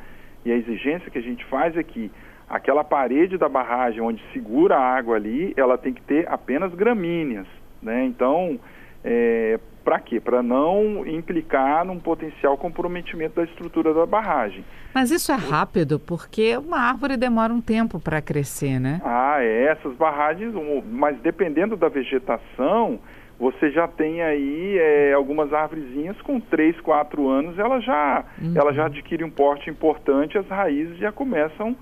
e 0.43 0.51
a 0.51 0.57
exigência 0.57 1.11
que 1.11 1.19
a 1.19 1.23
gente 1.23 1.45
faz 1.45 1.77
é 1.77 1.83
que 1.83 2.11
aquela 2.49 2.83
parede 2.83 3.37
da 3.37 3.47
barragem 3.47 4.01
onde 4.01 4.23
segura 4.33 4.75
a 4.75 4.97
água 4.97 5.17
ali, 5.17 5.53
ela 5.55 5.77
tem 5.77 5.93
que 5.93 6.01
ter 6.01 6.27
apenas 6.27 6.75
gramíneas, 6.75 7.47
né? 7.83 8.07
Então, 8.07 8.59
é, 9.05 9.61
para 9.85 10.01
quê? 10.01 10.19
Para 10.19 10.43
não 10.43 11.07
implicar 11.07 11.85
num 11.85 12.01
potencial 12.01 12.57
comprometimento 12.57 13.37
da 13.37 13.45
estrutura 13.45 13.93
da 13.93 14.07
barragem. 14.07 14.65
Mas 14.95 15.11
isso 15.11 15.31
é 15.31 15.35
rápido, 15.35 16.01
porque 16.01 16.57
uma 16.57 16.79
árvore 16.79 17.17
demora 17.17 17.53
um 17.53 17.61
tempo 17.61 18.01
para 18.01 18.23
crescer, 18.23 18.81
né? 18.81 19.01
Ah, 19.05 19.37
é. 19.41 19.65
Essas 19.65 19.95
barragens, 19.97 20.55
mas 20.91 21.19
dependendo 21.19 21.77
da 21.77 21.89
vegetação, 21.89 22.99
você 23.39 23.71
já 23.71 23.87
tem 23.87 24.23
aí 24.23 24.79
é, 24.79 25.13
algumas 25.13 25.53
árvorezinhas 25.53 26.19
com 26.23 26.41
3, 26.41 26.81
4 26.81 27.29
anos, 27.29 27.59
ela 27.59 27.81
já, 27.81 28.25
uhum. 28.41 28.55
ela 28.57 28.73
já 28.73 28.87
adquire 28.87 29.25
um 29.25 29.31
porte 29.31 29.69
importante, 29.69 30.39
as 30.39 30.47
raízes 30.49 30.97
já 30.97 31.13
começam 31.13 31.71
a 31.71 31.75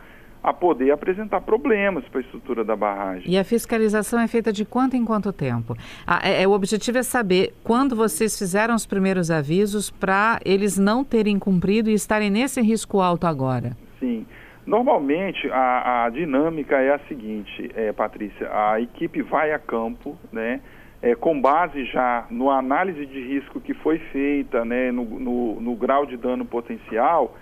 poder 0.50 0.90
apresentar 0.90 1.42
problemas 1.42 2.02
para 2.08 2.20
a 2.20 2.22
estrutura 2.22 2.64
da 2.64 2.75
barragem. 2.75 3.30
E 3.30 3.37
a 3.37 3.44
fiscalização 3.44 4.18
é 4.18 4.26
feita 4.26 4.50
de 4.50 4.64
quanto 4.64 4.96
em 4.96 5.04
quanto 5.04 5.30
tempo? 5.30 5.76
Ah, 6.06 6.20
é, 6.25 6.42
é, 6.42 6.49
o 6.49 6.52
objetivo 6.52 6.96
é 6.96 7.02
saber 7.02 7.52
quando 7.62 7.94
vocês 7.94 8.38
fizeram 8.38 8.75
os 8.75 8.87
primeiros 8.87 9.30
avisos 9.30 9.90
para 9.90 10.40
eles 10.44 10.78
não 10.78 11.04
terem 11.04 11.38
cumprido 11.38 11.90
e 11.90 11.92
estarem 11.92 12.30
nesse 12.30 12.62
risco 12.62 13.00
alto 13.00 13.26
agora. 13.26 13.76
Sim. 14.00 14.26
Normalmente 14.66 15.50
a, 15.50 16.04
a 16.04 16.08
dinâmica 16.08 16.76
é 16.80 16.94
a 16.94 16.99
seguinte, 17.08 17.70
é, 17.75 17.92
Patrícia, 17.92 18.49
a 18.52 18.80
equipe 18.80 19.20
vai 19.20 19.52
a 19.52 19.58
campo, 19.58 20.16
né? 20.32 20.61
É, 21.00 21.16
com 21.16 21.40
base 21.40 21.84
já 21.87 22.26
no 22.30 22.49
análise 22.49 23.04
de 23.06 23.20
risco 23.20 23.61
que 23.61 23.75
foi 23.75 23.99
feita, 23.99 24.64
né, 24.64 24.92
no, 24.92 25.04
no, 25.04 25.61
no 25.61 25.75
grau 25.75 26.06
de 26.06 26.16
dano 26.16 26.44
potencial, 26.44 27.37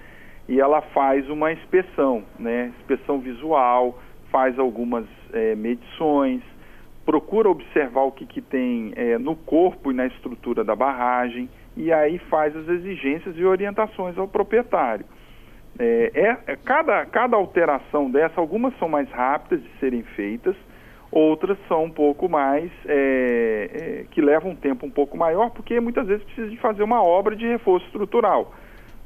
e 0.50 0.60
ela 0.60 0.82
faz 0.82 1.30
uma 1.30 1.52
inspeção, 1.52 2.24
né? 2.36 2.72
Inspeção 2.80 3.20
visual, 3.20 3.96
faz 4.32 4.58
algumas 4.58 5.06
é, 5.32 5.54
medições, 5.54 6.42
procura 7.06 7.48
observar 7.48 8.02
o 8.02 8.10
que, 8.10 8.26
que 8.26 8.40
tem 8.40 8.92
é, 8.96 9.16
no 9.16 9.36
corpo 9.36 9.92
e 9.92 9.94
na 9.94 10.06
estrutura 10.06 10.64
da 10.64 10.74
barragem 10.74 11.48
e 11.76 11.92
aí 11.92 12.18
faz 12.18 12.54
as 12.56 12.68
exigências 12.68 13.36
e 13.38 13.44
orientações 13.44 14.18
ao 14.18 14.26
proprietário. 14.26 15.06
É, 15.78 16.10
é, 16.14 16.52
é, 16.52 16.56
cada, 16.56 17.06
cada 17.06 17.36
alteração 17.36 18.10
dessa, 18.10 18.40
algumas 18.40 18.76
são 18.76 18.88
mais 18.88 19.08
rápidas 19.12 19.62
de 19.62 19.70
serem 19.78 20.02
feitas, 20.02 20.56
outras 21.12 21.56
são 21.68 21.84
um 21.84 21.90
pouco 21.90 22.28
mais, 22.28 22.72
é, 22.86 23.70
é, 23.72 24.04
que 24.10 24.20
levam 24.20 24.50
um 24.50 24.56
tempo 24.56 24.84
um 24.84 24.90
pouco 24.90 25.16
maior, 25.16 25.50
porque 25.50 25.78
muitas 25.78 26.08
vezes 26.08 26.24
precisa 26.24 26.50
de 26.50 26.56
fazer 26.56 26.82
uma 26.82 27.04
obra 27.04 27.36
de 27.36 27.46
reforço 27.46 27.86
estrutural, 27.86 28.52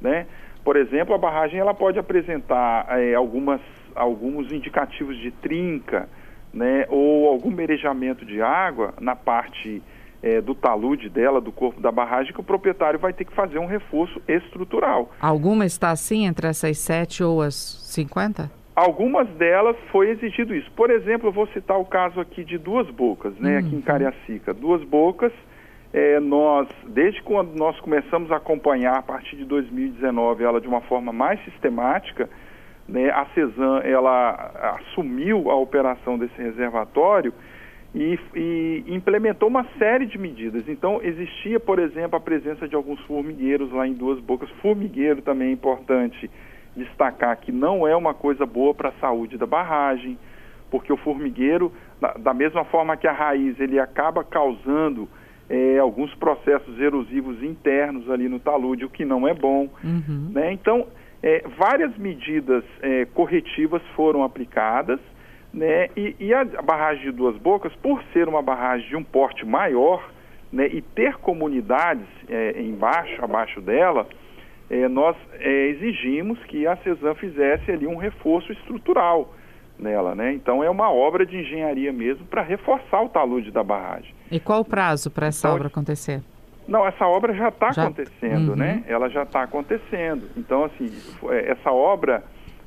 né? 0.00 0.26
Por 0.64 0.76
exemplo, 0.76 1.14
a 1.14 1.18
barragem 1.18 1.60
ela 1.60 1.74
pode 1.74 1.98
apresentar 1.98 2.86
é, 2.98 3.14
algumas, 3.14 3.60
alguns 3.94 4.50
indicativos 4.50 5.16
de 5.18 5.30
trinca, 5.30 6.08
né, 6.52 6.86
ou 6.88 7.28
algum 7.28 7.50
merejamento 7.50 8.24
de 8.24 8.40
água 8.40 8.94
na 9.00 9.14
parte 9.14 9.82
é, 10.22 10.40
do 10.40 10.54
talude 10.54 11.10
dela, 11.10 11.38
do 11.38 11.52
corpo 11.52 11.80
da 11.80 11.92
barragem, 11.92 12.32
que 12.32 12.40
o 12.40 12.44
proprietário 12.44 12.98
vai 12.98 13.12
ter 13.12 13.26
que 13.26 13.34
fazer 13.34 13.58
um 13.58 13.66
reforço 13.66 14.22
estrutural. 14.26 15.12
Alguma 15.20 15.66
está 15.66 15.90
assim 15.90 16.24
entre 16.24 16.46
essas 16.46 16.78
sete 16.78 17.22
ou 17.22 17.42
as 17.42 17.54
50? 17.54 18.50
Algumas 18.74 19.28
delas 19.36 19.76
foi 19.92 20.10
exigido 20.10 20.54
isso. 20.54 20.70
Por 20.72 20.90
exemplo, 20.90 21.28
eu 21.28 21.32
vou 21.32 21.46
citar 21.48 21.78
o 21.78 21.84
caso 21.84 22.18
aqui 22.20 22.42
de 22.42 22.56
Duas 22.56 22.88
Bocas, 22.88 23.34
né, 23.38 23.58
aqui 23.58 23.72
em 23.72 23.76
uhum. 23.76 23.82
Cariacica. 23.82 24.54
Duas 24.54 24.82
Bocas, 24.82 25.32
é, 25.94 26.18
nós, 26.18 26.66
desde 26.88 27.22
quando 27.22 27.54
nós 27.54 27.78
começamos 27.78 28.32
a 28.32 28.36
acompanhar, 28.36 28.98
a 28.98 29.02
partir 29.02 29.36
de 29.36 29.44
2019, 29.44 30.42
ela 30.42 30.60
de 30.60 30.66
uma 30.66 30.80
forma 30.80 31.12
mais 31.12 31.42
sistemática, 31.44 32.28
né, 32.88 33.10
a 33.10 33.24
CESAM, 33.26 33.78
ela 33.84 34.76
assumiu 34.76 35.48
a 35.52 35.54
operação 35.54 36.18
desse 36.18 36.36
reservatório 36.36 37.32
e, 37.94 38.18
e, 38.34 38.84
implementou 38.88 39.48
uma 39.48 39.64
série 39.78 40.04
de 40.04 40.18
medidas. 40.18 40.68
Então, 40.68 41.00
existia, 41.00 41.60
por 41.60 41.78
exemplo, 41.78 42.16
a 42.16 42.20
presença 42.20 42.66
de 42.66 42.74
alguns 42.74 43.00
formigueiros 43.02 43.70
lá 43.70 43.86
em 43.86 43.94
Duas 43.94 44.18
Bocas. 44.18 44.50
Formigueiro 44.60 45.22
também 45.22 45.50
é 45.50 45.52
importante 45.52 46.28
destacar 46.76 47.36
que 47.36 47.52
não 47.52 47.86
é 47.86 47.94
uma 47.94 48.12
coisa 48.12 48.44
boa 48.44 48.74
para 48.74 48.88
a 48.88 49.00
saúde 49.00 49.38
da 49.38 49.46
barragem, 49.46 50.18
porque 50.72 50.92
o 50.92 50.96
formigueiro, 50.96 51.72
da, 52.00 52.14
da, 52.14 52.34
mesma 52.34 52.64
forma 52.64 52.96
que 52.96 53.06
a 53.06 53.12
raiz, 53.12 53.60
ele 53.60 53.78
acaba 53.78 54.24
causando 54.24 55.08
é, 55.48 55.78
alguns 55.78 56.14
processos 56.14 56.80
erosivos 56.80 57.42
internos 57.42 58.10
ali 58.10 58.28
no 58.28 58.38
talude, 58.38 58.84
o 58.84 58.90
que 58.90 59.04
não 59.04 59.26
é 59.28 59.34
bom. 59.34 59.68
Uhum. 59.82 60.30
Né? 60.32 60.52
Então, 60.52 60.86
é, 61.22 61.44
várias 61.58 61.96
medidas 61.96 62.64
é, 62.82 63.04
corretivas 63.06 63.82
foram 63.94 64.22
aplicadas 64.22 65.00
né? 65.54 65.88
E, 65.96 66.16
e, 66.18 66.34
a 66.34 66.44
barragem 66.44 67.04
de 67.04 67.12
Duas 67.12 67.36
Bocas, 67.36 67.72
por 67.76 68.02
ser 68.12 68.28
uma 68.28 68.42
barragem 68.42 68.88
de 68.88 68.96
um 68.96 69.04
porte 69.04 69.46
maior 69.46 70.04
né, 70.52 70.66
e 70.66 70.82
ter 70.82 71.16
comunidades 71.18 72.06
é, 72.28 72.60
embaixo, 72.60 73.24
abaixo 73.24 73.60
dela, 73.60 74.06
é, 74.68 74.88
nós 74.88 75.16
é, 75.34 75.68
exigimos 75.68 76.42
que 76.46 76.66
a 76.66 76.76
CESAM 76.78 77.14
fizesse 77.14 77.70
ali 77.70 77.86
um 77.86 77.96
reforço 77.96 78.52
estrutural 78.52 79.32
nela. 79.84 80.14
Né? 80.14 80.32
Então 80.32 80.64
é 80.64 80.70
uma 80.70 80.90
obra 80.90 81.24
de 81.24 81.36
engenharia 81.36 81.92
mesmo 81.92 82.24
para 82.26 82.42
reforçar 82.42 83.02
o 83.02 83.08
talude 83.08 83.50
da 83.50 83.62
barragem. 83.62 84.14
E 84.30 84.40
qual 84.40 84.62
o 84.62 84.64
prazo 84.64 85.10
para 85.10 85.26
essa 85.26 85.46
então, 85.46 85.56
obra 85.56 85.68
acontecer? 85.68 86.22
Não, 86.66 86.86
essa 86.86 87.06
obra 87.06 87.34
já 87.34 87.48
está 87.48 87.68
acontecendo, 87.68 88.50
uhum. 88.50 88.56
né? 88.56 88.82
Ela 88.88 89.08
já 89.10 89.22
está 89.22 89.42
acontecendo. 89.42 90.30
Então, 90.34 90.64
assim, 90.64 90.90
é, 91.28 91.50
essa 91.52 91.70
obra, 91.70 92.24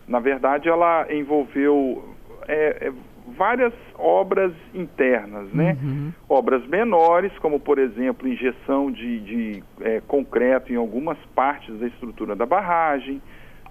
na 0.07 0.19
verdade, 0.19 0.69
ela 0.69 1.07
envolveu 1.11 2.15
é, 2.47 2.87
é, 2.87 2.93
várias 3.35 3.73
obras 3.97 4.53
internas, 4.73 5.51
né? 5.51 5.75
Uhum. 5.81 6.13
Obras 6.29 6.65
menores, 6.67 7.31
como 7.39 7.59
por 7.59 7.79
exemplo 7.79 8.27
injeção 8.27 8.91
de, 8.91 9.19
de 9.19 9.63
é, 9.81 10.01
concreto 10.07 10.71
em 10.71 10.75
algumas 10.75 11.17
partes 11.35 11.77
da 11.79 11.87
estrutura 11.87 12.35
da 12.35 12.45
barragem, 12.45 13.19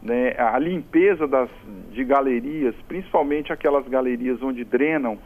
né? 0.03 0.35
A 0.39 0.59
limpeza 0.59 1.27
das, 1.27 1.51
de 1.91 2.05
galerias, 2.05 2.75
principalmente 2.89 3.53
aquelas 3.53 3.87
galerias 3.89 4.43
onde 4.43 4.65
drenam 4.65 5.19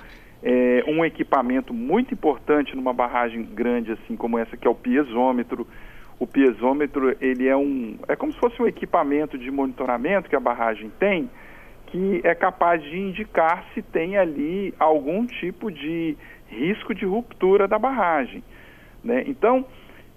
é, 0.42 0.84
um 0.86 1.04
equipamento 1.04 1.74
muito 1.74 2.14
importante 2.14 2.74
numa 2.74 2.92
barragem 2.92 3.42
grande 3.42 3.92
assim 3.92 4.16
como 4.16 4.38
essa 4.38 4.56
que 4.56 4.66
é 4.66 4.70
o 4.70 4.74
piezômetro. 4.74 5.66
O 6.18 6.26
piezômetro 6.26 7.16
ele 7.20 7.48
é 7.48 7.56
um 7.56 7.96
é 8.08 8.16
como 8.16 8.32
se 8.32 8.38
fosse 8.38 8.60
um 8.60 8.66
equipamento 8.66 9.38
de 9.38 9.50
monitoramento 9.50 10.28
que 10.28 10.36
a 10.36 10.40
barragem 10.40 10.90
tem 10.98 11.28
que 11.90 12.20
é 12.24 12.34
capaz 12.34 12.82
de 12.82 12.96
indicar 12.96 13.64
se 13.74 13.82
tem 13.82 14.16
ali 14.16 14.72
algum 14.78 15.26
tipo 15.26 15.70
de 15.70 16.16
risco 16.48 16.94
de 16.94 17.04
ruptura 17.04 17.66
da 17.66 17.78
barragem. 17.78 18.42
Né? 19.02 19.24
Então, 19.26 19.64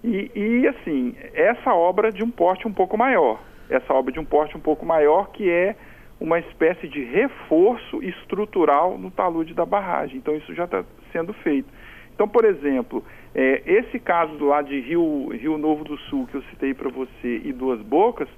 e, 0.04 0.32
e, 0.36 0.68
assim, 0.68 1.16
essa 1.34 1.74
obra 1.74 2.12
de 2.12 2.24
um 2.24 2.30
porte 2.30 2.68
um 2.68 2.74
pouco 2.74 2.98
maior, 2.98 3.42
essa 3.76 3.94
obra 3.94 4.12
de 4.12 4.20
um 4.20 4.26
porte 4.26 4.56
um 4.56 4.60
pouco 4.60 4.86
maior 4.86 5.32
que 5.32 5.50
é 5.50 5.76
uma 6.20 6.40
espécie 6.40 6.88
de 6.88 7.04
reforço 7.04 8.02
estrutural 8.02 8.98
no 8.98 9.12
talude 9.12 9.54
da 9.54 9.66
barragem. 9.66 10.18
Então 10.18 10.36
isso 10.36 10.54
já 10.54 10.66
está 10.66 10.84
sendo 11.12 11.34
feito. 11.34 11.68
Então, 12.14 12.28
por 12.28 12.46
exemplo, 12.46 13.04
é, 13.34 13.62
esse 13.66 14.00
caso 14.00 14.46
lá 14.46 14.62
de 14.62 14.80
Rio, 14.80 15.30
Rio 15.30 15.58
Novo 15.58 15.84
do 15.84 15.98
Sul 15.98 16.28
que 16.28 16.36
eu 16.36 16.44
citei 16.44 16.74
para 16.74 16.90
você 16.90 17.42
e 17.44 17.52
Duas 17.52 17.82
Bocas 17.82 18.30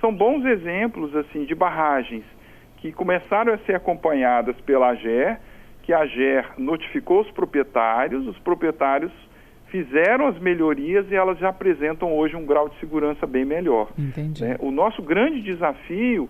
são 0.00 0.12
bons 0.12 0.44
exemplos 0.44 1.14
assim 1.14 1.44
de 1.44 1.54
barragens 1.54 2.24
que 2.78 2.92
começaram 2.92 3.52
a 3.52 3.58
ser 3.58 3.74
acompanhadas 3.74 4.56
pela 4.60 4.88
AGER, 4.88 5.38
que 5.82 5.92
a 5.92 6.00
AGER 6.00 6.52
notificou 6.56 7.20
os 7.20 7.30
proprietários, 7.32 8.26
os 8.26 8.38
proprietários 8.38 9.12
fizeram 9.70 10.26
as 10.28 10.38
melhorias 10.38 11.10
e 11.10 11.14
elas 11.14 11.38
já 11.38 11.48
apresentam 11.48 12.16
hoje 12.16 12.36
um 12.36 12.46
grau 12.46 12.68
de 12.68 12.78
segurança 12.78 13.26
bem 13.26 13.44
melhor. 13.44 13.88
Entendi. 13.98 14.44
Né? 14.44 14.56
O 14.60 14.70
nosso 14.70 15.02
grande 15.02 15.40
desafio 15.42 16.28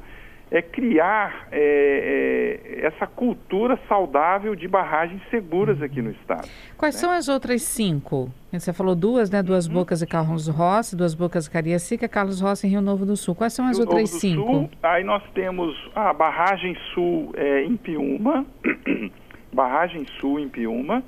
é 0.51 0.62
criar 0.62 1.46
é, 1.53 2.81
é, 2.81 2.87
essa 2.87 3.07
cultura 3.07 3.79
saudável 3.87 4.55
de 4.55 4.66
barragens 4.66 5.20
seguras 5.31 5.83
aqui 5.83 6.01
no 6.01 6.11
estado. 6.11 6.48
Quais 6.77 6.94
né? 6.94 7.01
são 7.01 7.11
as 7.11 7.29
outras 7.29 7.62
cinco? 7.62 8.33
Você 8.51 8.72
falou 8.72 8.94
duas, 8.94 9.31
né? 9.31 9.42
Duas 9.42 9.66
uhum. 9.66 9.74
Bocas 9.74 10.01
e 10.01 10.07
Carlos 10.07 10.48
Rossi, 10.48 10.96
Duas 10.96 11.14
Bocas 11.14 11.46
e 11.46 11.51
Cariacica, 11.51 12.09
Carlos 12.09 12.40
Rossi 12.40 12.66
em 12.66 12.70
Rio 12.70 12.81
Novo 12.81 13.05
do 13.05 13.16
Sul. 13.16 13.35
Quais 13.35 13.53
são 13.53 13.66
as 13.66 13.77
Rio 13.77 13.87
outras 13.87 14.11
Novo 14.11 14.20
cinco? 14.20 14.53
Sul, 14.53 14.70
aí 14.83 15.05
nós 15.05 15.22
temos 15.35 15.77
a 15.94 16.12
Barragem 16.14 16.74
Sul 16.94 17.33
é, 17.37 17.64
em 17.64 17.77
Piúma, 17.77 18.46
Barragem 19.53 20.07
Sul 20.18 20.40
em 20.40 20.48
Piúma, 20.48 21.03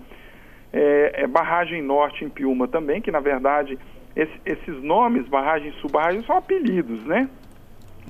é, 0.72 1.22
é, 1.22 1.26
Barragem 1.26 1.82
Norte 1.82 2.24
em 2.24 2.28
Piúma 2.28 2.68
também, 2.68 3.00
que 3.00 3.10
na 3.10 3.20
verdade 3.20 3.78
esse, 4.14 4.40
esses 4.44 4.82
nomes, 4.82 5.26
Barragem 5.28 5.72
Sul, 5.80 5.90
Barragem, 5.90 6.22
são 6.22 6.36
apelidos, 6.36 7.04
né? 7.04 7.28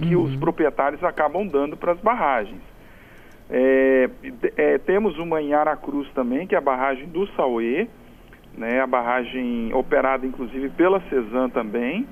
que 0.00 0.16
uhum. 0.16 0.24
os 0.24 0.36
proprietários 0.36 1.02
acabam 1.04 1.46
dando 1.46 1.76
para 1.76 1.92
as 1.92 2.00
barragens. 2.00 2.60
É, 3.50 4.08
é, 4.56 4.78
temos 4.78 5.18
uma 5.18 5.42
em 5.42 5.52
Aracruz 5.52 6.08
também, 6.12 6.46
que 6.46 6.54
é 6.54 6.58
a 6.58 6.62
barragem 6.62 7.06
do 7.08 7.26
Sauê, 7.34 7.88
né, 8.56 8.80
a 8.80 8.86
barragem 8.86 9.72
operada 9.74 10.26
inclusive 10.26 10.68
pela 10.70 11.00
Cezan 11.08 11.48
também. 11.50 12.06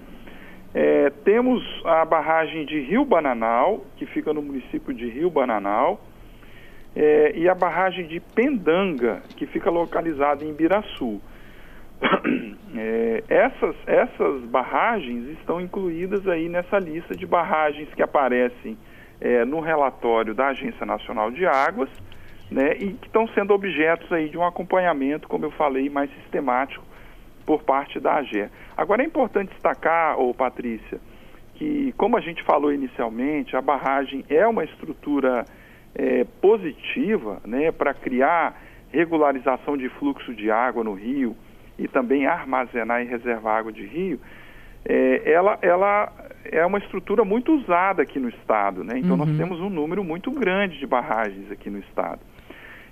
É, 0.74 1.10
temos 1.24 1.62
a 1.84 2.04
barragem 2.04 2.66
de 2.66 2.80
Rio 2.80 3.04
Bananal, 3.04 3.84
que 3.96 4.04
fica 4.06 4.34
no 4.34 4.42
município 4.42 4.92
de 4.92 5.08
Rio 5.08 5.30
Bananal, 5.30 6.00
é, 6.94 7.32
e 7.36 7.48
a 7.48 7.54
barragem 7.54 8.06
de 8.06 8.20
Pendanga, 8.20 9.22
que 9.36 9.46
fica 9.46 9.70
localizada 9.70 10.44
em 10.44 10.52
Biraçu. 10.52 11.20
É, 12.80 13.24
essas, 13.28 13.74
essas 13.86 14.42
barragens 14.42 15.26
estão 15.38 15.58
incluídas 15.58 16.28
aí 16.28 16.48
nessa 16.48 16.78
lista 16.78 17.16
de 17.16 17.26
barragens 17.26 17.88
que 17.94 18.02
aparecem 18.02 18.76
é, 19.20 19.44
no 19.44 19.58
relatório 19.58 20.34
da 20.34 20.48
Agência 20.48 20.84
Nacional 20.84 21.30
de 21.30 21.46
Águas, 21.46 21.88
né, 22.50 22.74
e 22.74 22.92
que 22.92 23.06
estão 23.06 23.26
sendo 23.28 23.52
objetos 23.52 24.12
aí 24.12 24.28
de 24.28 24.38
um 24.38 24.44
acompanhamento, 24.44 25.28
como 25.28 25.44
eu 25.44 25.50
falei, 25.50 25.88
mais 25.90 26.10
sistemático 26.20 26.84
por 27.44 27.62
parte 27.62 27.98
da 27.98 28.16
AGE. 28.16 28.48
Agora 28.76 29.02
é 29.02 29.06
importante 29.06 29.50
destacar, 29.50 30.18
ô 30.18 30.32
Patrícia, 30.34 31.00
que 31.54 31.92
como 31.96 32.16
a 32.16 32.20
gente 32.20 32.42
falou 32.42 32.72
inicialmente, 32.72 33.56
a 33.56 33.60
barragem 33.60 34.24
é 34.28 34.46
uma 34.46 34.64
estrutura 34.64 35.44
é, 35.94 36.24
positiva 36.40 37.40
né, 37.44 37.72
para 37.72 37.94
criar 37.94 38.60
regularização 38.90 39.76
de 39.76 39.88
fluxo 39.90 40.34
de 40.34 40.50
água 40.50 40.82
no 40.82 40.94
rio, 40.94 41.36
e 41.78 41.86
também 41.86 42.26
armazenar 42.26 43.02
e 43.02 43.06
reservar 43.06 43.58
água 43.58 43.72
de 43.72 43.86
rio, 43.86 44.18
é, 44.84 45.22
ela, 45.30 45.58
ela 45.62 46.12
é 46.44 46.64
uma 46.66 46.78
estrutura 46.78 47.24
muito 47.24 47.52
usada 47.52 48.02
aqui 48.02 48.18
no 48.18 48.28
estado, 48.28 48.82
né? 48.82 48.98
Então 48.98 49.12
uhum. 49.12 49.24
nós 49.24 49.36
temos 49.36 49.60
um 49.60 49.70
número 49.70 50.02
muito 50.02 50.30
grande 50.30 50.78
de 50.78 50.86
barragens 50.86 51.50
aqui 51.52 51.70
no 51.70 51.78
estado. 51.78 52.20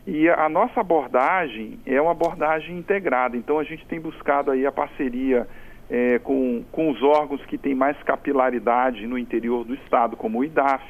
E 0.07 0.29
a, 0.29 0.49
nossa 0.49 0.81
abordagem 0.81 1.81
é 1.85 2.01
uma 2.01 2.13
abordagem 2.13 2.79
integrada. 2.79 3.37
Então 3.37 3.59
a 3.59 3.65
gente 3.65 3.85
tem 3.87 4.01
buscado 4.01 4.53
aí 4.53 4.65
a 4.65 4.71
parceria 4.71 5.49
é, 5.91 6.21
com, 6.21 6.65
com 6.71 6.91
os 6.91 7.03
órgãos 7.03 7.45
que 7.47 7.59
têm 7.59 7.75
mais 7.75 8.01
capilaridade 8.05 9.05
no 9.07 9.19
interior 9.19 9.65
do 9.65 9.75
estado, 9.75 10.17
como 10.17 10.39
o 10.39 10.45
IDAF, 10.45 10.85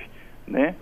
né? 0.47 0.75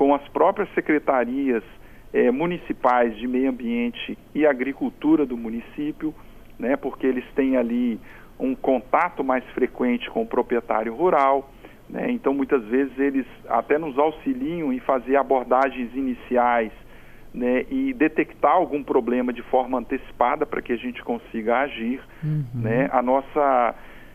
Com 0.00 0.14
as 0.14 0.26
próprias 0.28 0.66
secretarias 0.72 1.62
é, 2.10 2.30
municipais 2.30 3.14
de 3.18 3.28
meio 3.28 3.50
ambiente 3.50 4.16
e 4.34 4.46
agricultura 4.46 5.26
do 5.26 5.36
município 5.36 6.14
né, 6.58 6.74
porque 6.74 7.06
eles 7.06 7.24
têm 7.34 7.58
ali 7.58 8.00
um 8.38 8.54
contato 8.54 9.22
mais 9.22 9.44
frequente 9.50 10.08
com 10.08 10.22
o 10.22 10.26
proprietário 10.26 10.94
rural, 10.94 11.52
né, 11.86 12.10
então 12.10 12.32
muitas 12.32 12.64
vezes 12.64 12.98
eles 12.98 13.26
até 13.46 13.76
nos 13.76 13.98
auxiliam 13.98 14.72
em 14.72 14.80
fazer 14.80 15.16
abordagens 15.16 15.94
iniciais 15.94 16.72
né, 17.34 17.66
e 17.70 17.92
detectar 17.92 18.52
algum 18.52 18.82
problema 18.82 19.34
de 19.34 19.42
forma 19.42 19.78
antecipada 19.78 20.46
para 20.46 20.62
que 20.62 20.72
a 20.72 20.78
gente 20.78 21.04
consiga 21.04 21.58
agir. 21.58 22.00
Uhum. 22.24 22.44
Né, 22.54 22.88
a 22.90 23.02
nossa 23.02 23.74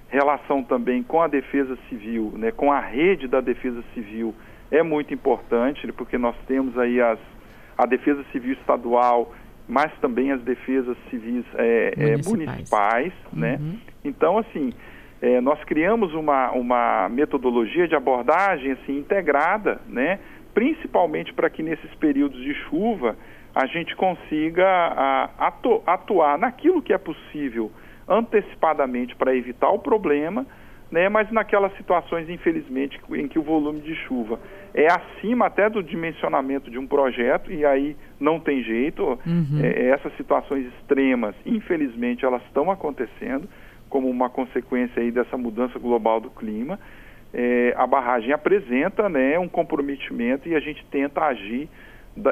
relação 0.10 0.64
também 0.64 1.04
com 1.04 1.22
a 1.22 1.28
Defesa 1.28 1.78
Civil, 1.88 2.34
né, 2.38 2.52
com 2.52 2.72
a 2.72 2.80
rede 2.80 3.28
da 3.28 3.40
Defesa 3.40 3.84
Civil 3.94 4.34
é 4.78 4.84
muito 4.84 5.14
importante, 5.14 5.92
porque 5.94 6.18
nós 6.18 6.36
temos 6.48 6.78
aí 6.78 7.02
as, 7.02 7.20
a 7.78 7.86
Defesa 7.86 8.24
Civil 8.32 8.54
Estadual 8.54 9.34
mas 9.68 9.92
também 10.00 10.32
as 10.32 10.42
defesas 10.42 10.96
civis 11.10 11.44
é, 11.56 11.94
é 11.98 12.18
municipais, 12.18 12.30
municipais 12.30 13.14
né? 13.34 13.58
uhum. 13.60 13.72
né? 13.72 13.80
Então, 14.04 14.38
assim, 14.38 14.72
é, 15.22 15.42
nós 15.42 15.64
criamos 15.64 16.14
uma, 16.14 16.52
uma 16.52 17.10
metodologia 17.10 17.88
de 17.88 17.96
abordagem 17.96 18.74
assim, 18.74 18.98
integrada, 19.00 19.82
né? 19.88 20.20
principalmente 20.54 21.34
para 21.34 21.50
que 21.50 21.64
nesses 21.64 21.94
períodos 21.96 22.40
de 22.42 22.54
chuva 22.70 23.16
a 23.54 23.66
gente 23.66 23.96
consiga 23.96 24.66
a, 24.68 25.48
atu, 25.48 25.82
atuar 25.86 26.38
naquilo 26.38 26.82
que 26.82 26.94
é 26.94 26.98
possível 26.98 27.72
antecipadamente 28.08 29.16
para 29.16 29.36
evitar 29.36 29.70
o 29.70 29.80
problema, 29.80 30.46
né, 30.92 31.10
mas 31.10 31.32
naquelas 31.32 31.76
situações, 31.78 32.30
infelizmente, 32.30 33.00
em 33.14 33.28
que 33.28 33.40
o 33.40 33.44
volume 33.44 33.80
de 33.82 33.96
chuva 33.96 34.40
é 34.74 34.88
acima 34.88 35.48
até 35.48 35.70
do 35.70 35.82
dimensionamento 35.82 36.70
de 36.70 36.78
um 36.78 36.86
projeto, 36.86 37.52
e 37.52 37.66
aí 37.66 37.96
não 38.20 38.40
tem 38.40 38.64
jeito, 38.64 39.20
uhum. 39.26 39.60
é, 39.64 39.90
essas 39.90 40.16
situações 40.18 40.66
extremas, 40.76 41.36
infelizmente, 41.46 42.26
elas 42.26 42.44
estão 42.44 42.70
acontecendo 42.70 43.50
como 43.90 44.10
uma 44.10 44.30
consequência 44.30 45.02
aí 45.02 45.12
dessa 45.12 45.38
mudança 45.38 45.80
global 45.80 46.20
do 46.20 46.30
clima. 46.30 46.80
É, 47.34 47.74
a 47.78 47.88
barragem 47.88 48.32
apresenta 48.32 49.10
né, 49.10 49.38
um 49.40 49.48
comprometimento 49.48 50.48
e 50.48 50.56
a 50.56 50.60
gente 50.60 50.86
tenta 50.86 51.22
agir 51.22 51.70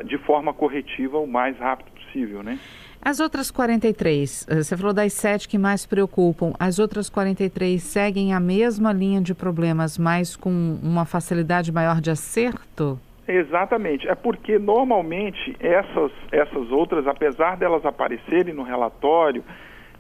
de 0.06 0.18
forma 0.20 0.54
corretiva 0.54 1.18
o 1.18 1.28
mais 1.28 1.58
rápido 1.58 1.92
possível, 1.92 2.42
né? 2.42 2.58
As 3.06 3.20
outras 3.20 3.52
43, 3.52 4.48
eh, 4.50 4.64
você 4.64 4.78
falou 4.78 4.94
das 4.94 5.12
sete 5.12 5.50
que 5.50 5.58
mais 5.58 5.86
preocupam, 5.86 6.54
as 6.58 6.80
outras 6.80 7.10
43 7.10 7.84
seguem 7.84 8.34
a 8.34 8.40
mesma 8.40 8.94
linha 8.94 9.20
de 9.20 9.36
problemas, 9.36 9.98
mas 9.98 10.38
com 10.38 10.80
uma 10.82 11.04
facilidade 11.04 11.70
maior 11.70 12.00
de 12.00 12.10
acerto? 12.10 12.98
Exatamente. 13.28 14.08
É 14.08 14.16
porque 14.16 14.58
normalmente 14.58 15.54
essas, 15.60 16.14
essas 16.32 16.72
outras, 16.72 17.06
apesar 17.06 17.58
delas 17.58 17.86
aparecerem 17.86 18.54
no 18.54 18.64
relatório, 18.64 19.44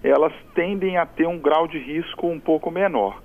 elas 0.01 0.31
tendem 0.55 0.95
a 0.95 1.05
ter 1.05 1.27
um 1.27 1.37
grau 1.37 1.67
de 1.67 1.79
risco 1.79 2.27
um 2.27 2.39
pouco 2.39 2.71
menor. 2.71 3.21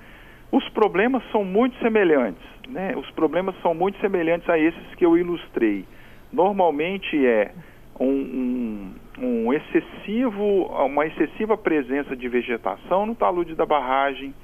Os 0.51 0.69
problemas 0.71 1.23
são 1.31 1.45
muito 1.45 1.79
semelhantes, 1.79 2.43
né? 2.69 2.97
Os 2.97 3.09
problemas 3.13 3.55
são 3.63 3.75
muito 3.75 4.01
semelhantes 4.01 4.49
a 4.51 4.59
esses 4.59 4.95
que 4.97 5.07
eu 5.07 5.17
ilustrei. 5.17 5.85
Normalmente 6.33 7.25
é 7.25 7.53
um, 8.01 8.07
um, 8.07 8.95
um 9.21 9.53
excessivo, 9.53 10.65
uma 10.85 11.07
excessiva 11.07 11.57
presença 11.57 12.17
de 12.17 12.29
vegetação 12.29 13.07
no 13.07 13.15
talude 13.15 13.55
da 13.55 13.67
barragem, 13.67 14.35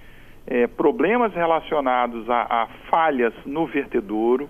é, 0.47 0.67
problemas 0.67 1.33
relacionados 1.35 2.29
a, 2.29 2.43
a, 2.43 2.69
falhas 2.91 3.33
no 3.47 3.67
vertedouro, 3.67 4.49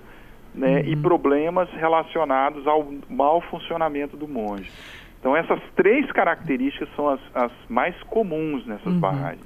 né, 0.55 0.81
uhum. 0.81 0.93
e 0.93 0.97
problemas 0.97 1.69
relacionados 1.73 2.67
ao 2.67 2.89
mau 3.09 3.41
funcionamento 3.43 4.17
do 4.17 4.29
monge. 4.29 4.71
Então 5.19 5.37
essas 5.37 5.61
três 5.75 6.11
características 6.13 6.89
são 6.95 7.09
as, 7.09 7.21
as 7.35 7.53
mais 7.69 7.95
comuns 8.05 8.67
nessas 8.67 8.93
uhum. 8.93 9.01
barragens. 9.01 9.45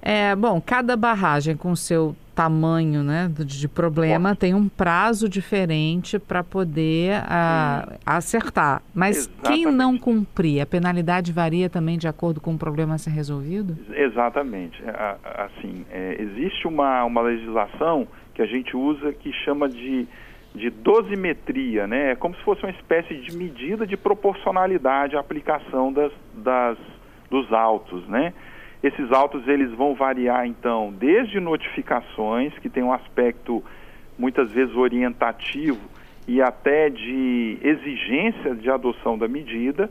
É, 0.00 0.36
bom, 0.36 0.60
cada 0.60 0.96
barragem 0.96 1.56
com 1.56 1.74
seu 1.74 2.14
tamanho 2.36 3.02
né, 3.02 3.32
de, 3.34 3.66
problema 3.66 4.28
Pode. 4.28 4.40
tem 4.40 4.54
um 4.54 4.68
prazo 4.68 5.26
diferente 5.26 6.18
para 6.18 6.44
poder 6.44 7.22
uh, 7.22 7.98
acertar. 8.04 8.82
Mas 8.94 9.16
Exatamente. 9.16 9.64
quem 9.64 9.72
não 9.72 9.96
cumprir, 9.96 10.60
a 10.60 10.66
penalidade 10.66 11.32
varia 11.32 11.70
também 11.70 11.96
de 11.96 12.06
acordo 12.06 12.38
com 12.38 12.52
o 12.54 12.58
problema 12.58 12.94
a 12.94 12.98
ser 12.98 13.10
resolvido? 13.10 13.74
Exatamente. 13.90 14.82
Assim, 15.24 15.86
é, 15.90 16.16
existe 16.20 16.68
uma, 16.68 17.02
uma 17.04 17.22
legislação 17.22 18.06
que 18.34 18.42
a 18.42 18.46
gente 18.46 18.76
usa 18.76 19.14
que 19.14 19.32
chama 19.32 19.66
de, 19.66 20.06
de 20.54 20.68
dosimetria, 20.68 21.86
né? 21.86 22.12
É 22.12 22.14
como 22.14 22.36
se 22.36 22.42
fosse 22.42 22.62
uma 22.64 22.72
espécie 22.72 23.14
de 23.14 23.34
medida 23.34 23.86
de 23.86 23.96
proporcionalidade 23.96 25.16
à 25.16 25.20
aplicação 25.20 25.90
das, 25.90 26.12
das, 26.34 26.76
dos 27.30 27.50
autos, 27.50 28.06
né? 28.08 28.34
Esses 28.86 29.10
autos 29.10 29.48
eles 29.48 29.72
vão 29.72 29.96
variar 29.96 30.46
então 30.46 30.94
desde 30.96 31.40
notificações 31.40 32.56
que 32.60 32.68
tem 32.68 32.84
um 32.84 32.92
aspecto 32.92 33.60
muitas 34.16 34.52
vezes 34.52 34.76
orientativo 34.76 35.80
e 36.28 36.40
até 36.40 36.88
de 36.88 37.58
exigência 37.62 38.54
de 38.54 38.70
adoção 38.70 39.18
da 39.18 39.26
medida, 39.26 39.90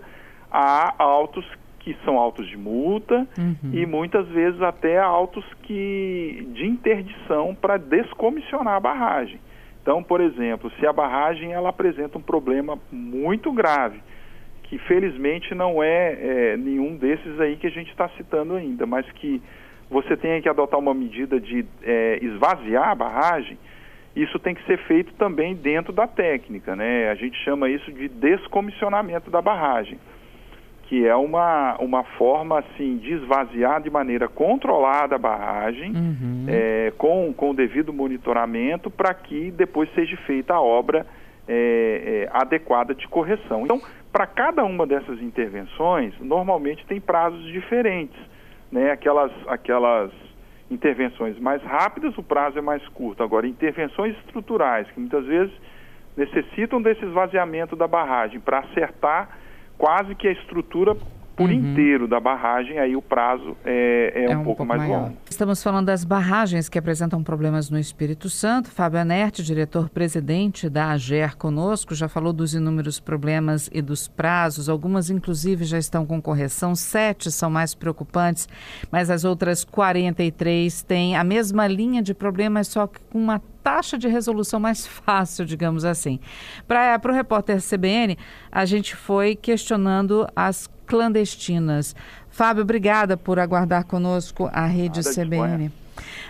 a 0.49 0.95
autos 0.97 1.45
que 1.79 1.93
são 2.05 2.17
autos 2.17 2.47
de 2.47 2.58
multa 2.58 3.27
uhum. 3.38 3.71
e 3.73 3.86
muitas 3.86 4.29
vezes 4.29 4.62
até 4.62 4.97
autos 4.97 5.43
que 5.63 6.47
de 6.53 6.65
interdição 6.65 7.53
para 7.53 7.75
descomissionar 7.75 8.75
a 8.75 8.79
barragem. 8.79 9.41
Então, 9.81 10.01
por 10.01 10.21
exemplo, 10.21 10.71
se 10.79 10.88
a 10.88 10.93
barragem 10.93 11.51
ela 11.51 11.67
apresenta 11.67 12.17
um 12.17 12.21
problema 12.21 12.79
muito 12.89 13.51
grave, 13.51 13.99
que 14.75 14.79
felizmente 14.79 15.55
não 15.55 15.81
é, 15.81 16.17
é 16.19 16.57
nenhum 16.57 16.97
desses 16.97 17.39
aí 17.39 17.55
que 17.55 17.65
a 17.65 17.69
gente 17.69 17.89
está 17.91 18.09
citando 18.09 18.55
ainda, 18.55 18.85
mas 18.85 19.09
que 19.13 19.41
você 19.89 20.17
tenha 20.17 20.41
que 20.41 20.49
adotar 20.49 20.77
uma 20.77 20.93
medida 20.93 21.39
de 21.39 21.65
é, 21.81 22.19
esvaziar 22.21 22.89
a 22.89 22.95
barragem, 22.95 23.57
isso 24.13 24.38
tem 24.38 24.53
que 24.53 24.65
ser 24.65 24.77
feito 24.79 25.13
também 25.13 25.55
dentro 25.55 25.93
da 25.93 26.07
técnica, 26.07 26.75
né? 26.75 27.09
A 27.09 27.15
gente 27.15 27.38
chama 27.45 27.69
isso 27.69 27.89
de 27.89 28.09
descomissionamento 28.09 29.31
da 29.31 29.41
barragem, 29.41 29.97
que 30.83 31.07
é 31.07 31.15
uma, 31.15 31.77
uma 31.79 32.03
forma 32.17 32.59
assim 32.59 32.97
de 32.97 33.13
esvaziar 33.13 33.81
de 33.81 33.89
maneira 33.89 34.27
controlada 34.27 35.15
a 35.15 35.19
barragem, 35.19 35.91
uhum. 35.91 36.45
é, 36.49 36.91
com, 36.97 37.33
com 37.33 37.51
o 37.51 37.53
devido 37.53 37.93
monitoramento, 37.93 38.89
para 38.89 39.13
que 39.13 39.51
depois 39.51 39.89
seja 39.93 40.17
feita 40.25 40.53
a 40.53 40.61
obra 40.61 41.05
é, 41.47 42.27
é, 42.27 42.29
adequada 42.33 42.93
de 42.93 43.07
correção. 43.07 43.63
Então, 43.63 43.81
para 44.15 44.28
cada 44.28 44.63
uma 44.63 44.88
dessas 44.88 45.21
intervenções, 45.21 46.13
normalmente 46.21 46.86
tem 46.86 47.01
prazos 47.01 47.43
diferentes. 47.51 48.17
Né? 48.71 48.89
Aquelas, 48.89 49.30
aquelas 49.45 50.10
intervenções 50.71 51.38
mais 51.38 51.62
rápidas, 51.62 52.17
o 52.17 52.23
prazo 52.23 52.58
é 52.58 52.62
mais 52.62 52.82
curto. 52.88 53.21
Agora, 53.21 53.45
intervenções 53.45 54.15
estruturais, 54.19 54.89
que 54.91 55.01
muitas 55.01 55.25
vezes 55.25 55.54
necessitam 56.15 56.82
desse 56.82 57.04
esvaziamento 57.04 57.75
da 57.75 57.89
barragem 57.89 58.39
para 58.39 58.60
acertar 58.60 59.38
quase 59.78 60.15
que 60.15 60.30
a 60.30 60.32
estrutura 60.32 60.95
por 61.35 61.49
uhum. 61.49 61.55
inteiro 61.55 62.07
da 62.07 62.19
barragem, 62.19 62.79
aí 62.79 62.95
o 62.95 63.01
prazo 63.01 63.57
é, 63.65 64.13
é, 64.15 64.31
é 64.31 64.37
um, 64.37 64.41
um, 64.41 64.43
pouco, 64.43 64.57
pouco 64.57 64.65
mais 64.65 64.81
maior. 64.81 65.01
longo. 65.03 65.17
Estamos 65.29 65.61
falando 65.61 65.87
das 65.87 66.05
barragens 66.05 66.69
que 66.69 66.79
apresentam 66.79 67.21
problemas 67.21 67.69
no 67.69 67.77
Espírito 67.77 68.29
Santo. 68.29 68.69
Fábio 68.69 68.99
Anerte, 68.99 69.43
diretor-presidente 69.43 70.69
da 70.69 70.91
AGER, 70.91 71.35
conosco, 71.35 71.93
já 71.93 72.07
falou 72.07 72.31
dos 72.31 72.53
inúmeros 72.53 72.99
problemas 72.99 73.69
e 73.73 73.81
dos 73.81 74.07
prazos. 74.07 74.69
Algumas, 74.69 75.09
inclusive, 75.09 75.65
já 75.65 75.77
estão 75.77 76.05
com 76.05 76.21
correção. 76.21 76.73
Sete 76.73 77.29
são 77.31 77.49
mais 77.49 77.75
preocupantes, 77.75 78.47
mas 78.89 79.09
as 79.09 79.25
outras 79.25 79.65
43 79.65 80.81
têm 80.83 81.17
a 81.17 81.23
mesma 81.23 81.67
linha 81.67 82.01
de 82.01 82.13
problemas, 82.13 82.67
só 82.69 82.87
que 82.87 82.99
com 83.11 83.19
uma 83.19 83.41
taxa 83.65 83.97
de 83.97 84.08
resolução 84.08 84.60
mais 84.60 84.86
fácil, 84.86 85.43
digamos 85.43 85.84
assim. 85.84 86.19
Para 86.67 87.01
o 87.04 87.12
repórter 87.12 87.60
CBN, 87.60 88.15
a 88.51 88.63
gente 88.63 88.95
foi 88.95 89.36
questionando 89.36 90.28
as 90.36 90.69
clandestinas. 90.86 91.95
Fábio, 92.30 92.62
obrigada 92.62 93.17
por 93.17 93.39
aguardar 93.39 93.84
conosco 93.86 94.47
a 94.54 94.67
rede 94.67 95.01
Nada 95.04 95.15
CBN. 95.15 95.71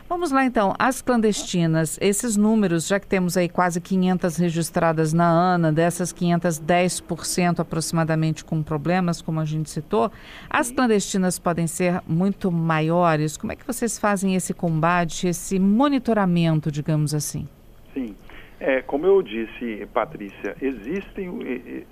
Vamos 0.08 0.32
lá 0.32 0.46
então, 0.46 0.74
as 0.78 1.02
clandestinas, 1.02 1.98
esses 2.02 2.38
números, 2.38 2.88
já 2.88 3.00
que 3.00 3.08
temos 3.08 3.36
aí 3.36 3.50
quase 3.50 3.82
500 3.82 4.38
registradas 4.38 5.14
na 5.14 5.28
ANA, 5.28 5.72
dessas 5.72 6.12
500, 6.12 6.60
10% 6.62 7.60
aproximadamente 7.60 8.46
com 8.46 8.62
problemas, 8.62 9.22
como 9.22 9.40
a 9.40 9.46
gente 9.46 9.70
citou, 9.70 10.12
as 10.50 10.72
clandestinas 10.72 11.40
podem 11.40 11.68
ser 11.68 12.02
muito 12.08 12.52
maiores. 12.52 13.38
Como 13.38 13.52
é 13.52 13.56
que 13.56 13.66
vocês 13.66 13.98
fazem 13.98 14.36
esse 14.36 14.54
combate, 14.54 15.28
esse 15.28 15.60
monitoramento, 15.60 16.72
digamos 16.72 17.14
assim? 17.14 17.48
Sim. 17.94 18.16
É, 18.60 18.82
como 18.82 19.06
eu 19.06 19.22
disse, 19.22 19.86
Patrícia, 19.94 20.56
existem 20.62 21.30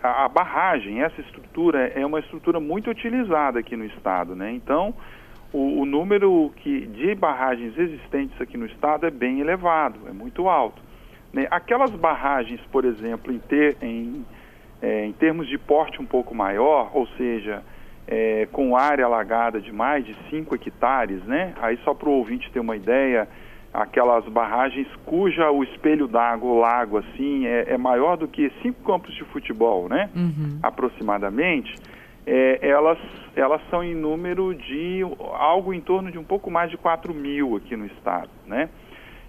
a, 0.02 0.26
a, 0.26 0.30
barragem, 0.30 1.02
essa 1.02 1.20
estrutura 1.20 1.88
é 1.90 2.06
uma 2.06 2.20
estrutura 2.20 2.60
muito 2.60 2.90
utilizada 2.90 3.60
aqui 3.60 3.76
no 3.76 3.86
estado, 3.86 4.34
né? 4.36 4.52
Então, 4.52 4.94
o, 5.54 5.82
o 5.82 5.86
número 5.86 6.52
que, 6.58 6.88
de 6.88 7.14
barragens 7.14 7.78
existentes 7.78 8.42
aqui 8.42 8.58
no 8.58 8.66
estado 8.66 9.06
é 9.06 9.12
bem 9.12 9.40
elevado, 9.40 10.00
é 10.08 10.12
muito 10.12 10.50
alto. 10.50 10.82
Né? 11.32 11.48
Aquelas 11.50 11.92
barragens, 11.92 12.60
por 12.72 12.84
exemplo, 12.84 13.32
em, 13.32 13.40
ter, 13.40 13.78
em, 13.82 14.26
é, 14.82 15.06
em 15.06 15.14
termos 15.14 15.48
de 15.48 15.58
porte 15.58 16.02
um 16.02 16.06
pouco 16.06 16.34
maior, 16.34 16.92
ou 16.94 17.08
seja, 17.18 17.64
é, 18.08 18.48
com 18.52 18.76
área 18.76 19.06
alagada 19.06 19.62
de 19.62 19.72
mais 19.72 20.06
de 20.06 20.16
5 20.30 20.56
hectares, 20.56 21.24
né? 21.24 21.54
Aí 21.62 21.78
só 21.84 21.94
para 21.94 22.10
o 22.10 22.14
ouvinte 22.14 22.52
ter 22.52 22.60
uma 22.60 22.76
ideia, 22.76 23.28
aquelas 23.74 24.26
barragens 24.26 24.88
cuja 25.06 25.50
o 25.52 25.64
espelho 25.64 26.08
d'água, 26.08 26.52
o 26.52 26.60
lago, 26.60 26.98
assim, 26.98 27.46
é, 27.48 27.74
é, 27.74 27.78
maior 27.78 28.18
do 28.18 28.28
que 28.28 28.52
cinco 28.62 28.84
campos 28.84 29.14
de 29.16 29.24
futebol, 29.26 29.88
né? 29.88 30.10
Uhum. 30.16 30.60
Aproximadamente. 30.62 31.74
É, 32.26 32.60
elas, 32.62 32.98
elas 33.36 33.62
são 33.70 33.84
em 33.84 33.94
número 33.94 34.56
de 34.56 35.02
algo 35.34 35.74
em 35.74 35.82
torno 35.82 36.12
de 36.12 36.18
um 36.18 36.24
pouco 36.24 36.50
mais 36.50 36.70
de 36.70 36.78
4 36.78 37.14
mil 37.14 37.58
aqui 37.58 37.76
no 37.76 37.86
estado, 37.86 38.30
né? 38.46 38.70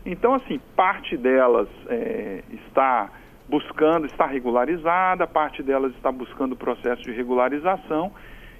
Então, 0.07 0.35
assim, 0.35 0.61
parte 0.76 1.16
delas 1.16 1.68
é, 1.88 2.42
está 2.50 3.11
buscando 3.48 4.07
estar 4.07 4.26
regularizada, 4.26 5.26
parte 5.26 5.62
delas 5.62 5.92
está 5.94 6.12
buscando 6.12 6.52
o 6.52 6.57
processo 6.57 7.02
de 7.02 7.11
regularização 7.11 8.12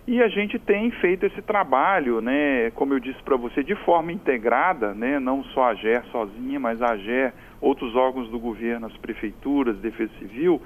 e 0.07 0.23
a 0.23 0.29
gente 0.29 0.59
tem 0.59 0.91
feito 0.91 1.25
esse 1.25 1.41
trabalho, 1.41 2.21
né, 2.21 2.71
como 2.73 2.93
eu 2.93 3.01
disse 3.01 3.23
para 3.23 3.37
você, 3.37 3.63
de 3.63 3.75
forma 3.85 4.13
integrada, 4.13 4.93
né, 4.93 5.19
não 5.19 5.43
só 5.45 5.71
a 5.71 5.75
GER 5.75 6.05
sozinha, 6.13 6.61
mas 6.61 6.83
a 6.83 6.95
GER, 6.97 7.33
outros 7.59 7.97
órgãos 7.97 8.29
do 8.29 8.39
governo, 8.39 8.87
as 8.87 8.97
prefeituras, 8.99 9.79
Defesa 9.79 10.13
Civil, 10.19 10.61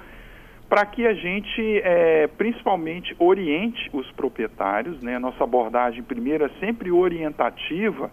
para 0.69 0.85
que 0.85 1.07
a 1.07 1.13
gente, 1.13 1.81
é, 1.83 2.27
principalmente, 2.27 3.15
oriente 3.17 3.89
os 3.91 4.09
proprietários. 4.11 5.01
Né? 5.01 5.17
Nossa 5.17 5.43
abordagem 5.43 6.03
primeira 6.03 6.45
é 6.45 6.59
sempre 6.59 6.91
orientativa 6.91 8.11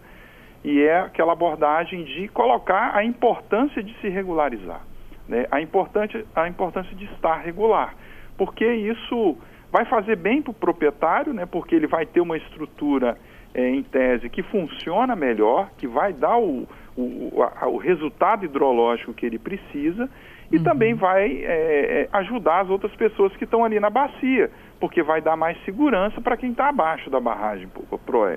e 0.63 0.81
é 0.81 1.01
aquela 1.01 1.33
abordagem 1.33 2.03
de 2.03 2.27
colocar 2.29 2.95
a 2.95 3.05
importância 3.05 3.83
de 3.83 3.93
se 4.01 4.09
regularizar, 4.09 4.81
né? 5.27 5.45
a, 5.51 5.61
importância, 5.61 6.25
a 6.35 6.47
importância 6.47 6.95
de 6.95 7.05
estar 7.05 7.37
regular, 7.37 7.95
porque 8.35 8.65
isso 8.65 9.37
vai 9.71 9.85
fazer 9.85 10.15
bem 10.15 10.41
para 10.41 10.51
o 10.51 10.53
proprietário, 10.55 11.33
né? 11.33 11.45
porque 11.45 11.75
ele 11.75 11.87
vai 11.87 12.07
ter 12.07 12.21
uma 12.21 12.37
estrutura, 12.37 13.17
é, 13.53 13.69
em 13.69 13.83
tese, 13.83 14.29
que 14.29 14.41
funciona 14.41 15.15
melhor, 15.15 15.69
que 15.77 15.87
vai 15.87 16.11
dar 16.11 16.37
o, 16.37 16.67
o, 16.97 17.43
a, 17.43 17.67
o 17.67 17.77
resultado 17.77 18.43
hidrológico 18.43 19.13
que 19.13 19.25
ele 19.25 19.37
precisa 19.37 20.09
e 20.51 20.57
uhum. 20.57 20.63
também 20.63 20.93
vai 20.93 21.43
é, 21.43 22.01
é, 22.01 22.09
ajudar 22.13 22.61
as 22.61 22.69
outras 22.69 22.93
pessoas 22.95 23.35
que 23.35 23.43
estão 23.43 23.65
ali 23.65 23.79
na 23.79 23.89
bacia, 23.89 24.49
porque 24.79 25.03
vai 25.03 25.21
dar 25.21 25.35
mais 25.35 25.57
segurança 25.65 26.21
para 26.21 26.37
quem 26.37 26.51
está 26.51 26.69
abaixo 26.69 27.09
da 27.09 27.19
barragem, 27.19 27.67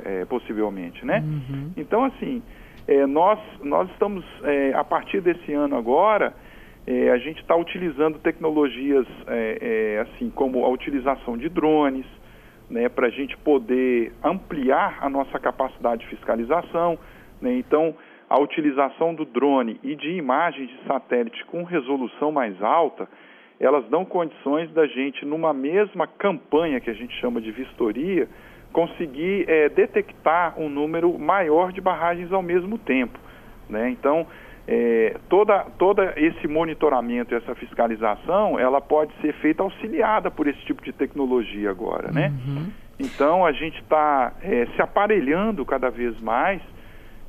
é, 0.04 0.24
possivelmente, 0.24 1.04
né? 1.04 1.22
Uhum. 1.24 1.72
Então, 1.76 2.04
assim, 2.04 2.42
é, 2.88 3.06
nós, 3.06 3.38
nós 3.62 3.88
estamos, 3.90 4.24
é, 4.42 4.72
a 4.74 4.82
partir 4.82 5.20
desse 5.20 5.52
ano 5.52 5.76
agora, 5.76 6.34
é, 6.86 7.10
a 7.10 7.18
gente 7.18 7.40
está 7.40 7.54
utilizando 7.54 8.18
tecnologias, 8.18 9.06
assim, 10.02 10.30
como 10.30 10.64
a 10.64 10.68
utilização 10.68 11.36
de 11.36 11.48
drones, 11.48 12.06
né, 12.68 12.88
para 12.88 13.08
a 13.08 13.10
gente 13.10 13.36
poder 13.36 14.12
ampliar 14.24 14.98
a 15.00 15.08
nossa 15.08 15.38
capacidade 15.38 16.02
de 16.02 16.08
fiscalização, 16.08 16.98
né? 17.40 17.54
Então, 17.54 17.94
a 18.30 18.38
utilização 18.38 19.12
do 19.12 19.24
drone 19.24 19.80
e 19.82 19.96
de 19.96 20.12
imagens 20.12 20.70
de 20.70 20.86
satélite 20.86 21.44
com 21.46 21.64
resolução 21.64 22.30
mais 22.30 22.62
alta, 22.62 23.08
elas 23.58 23.84
dão 23.88 24.04
condições 24.04 24.72
da 24.72 24.86
gente, 24.86 25.26
numa 25.26 25.52
mesma 25.52 26.06
campanha 26.06 26.80
que 26.80 26.88
a 26.88 26.94
gente 26.94 27.12
chama 27.20 27.40
de 27.40 27.50
vistoria, 27.50 28.28
conseguir 28.72 29.44
é, 29.48 29.68
detectar 29.68 30.54
um 30.56 30.68
número 30.68 31.18
maior 31.18 31.72
de 31.72 31.80
barragens 31.80 32.32
ao 32.32 32.40
mesmo 32.40 32.78
tempo. 32.78 33.18
Né? 33.68 33.90
Então, 33.90 34.24
é, 34.66 35.16
toda, 35.28 35.64
toda 35.76 36.14
esse 36.16 36.46
monitoramento, 36.46 37.34
essa 37.34 37.56
fiscalização, 37.56 38.56
ela 38.60 38.80
pode 38.80 39.12
ser 39.20 39.32
feita 39.34 39.64
auxiliada 39.64 40.30
por 40.30 40.46
esse 40.46 40.60
tipo 40.60 40.84
de 40.84 40.92
tecnologia 40.92 41.68
agora. 41.68 42.12
Né? 42.12 42.32
Uhum. 42.46 42.70
Então, 43.00 43.44
a 43.44 43.50
gente 43.50 43.80
está 43.80 44.32
é, 44.40 44.66
se 44.76 44.80
aparelhando 44.80 45.66
cada 45.66 45.90
vez 45.90 46.18
mais 46.20 46.62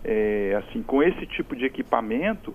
é, 0.03 0.59
assim, 0.59 0.81
com 0.83 1.01
esse 1.03 1.25
tipo 1.27 1.55
de 1.55 1.65
equipamento 1.65 2.53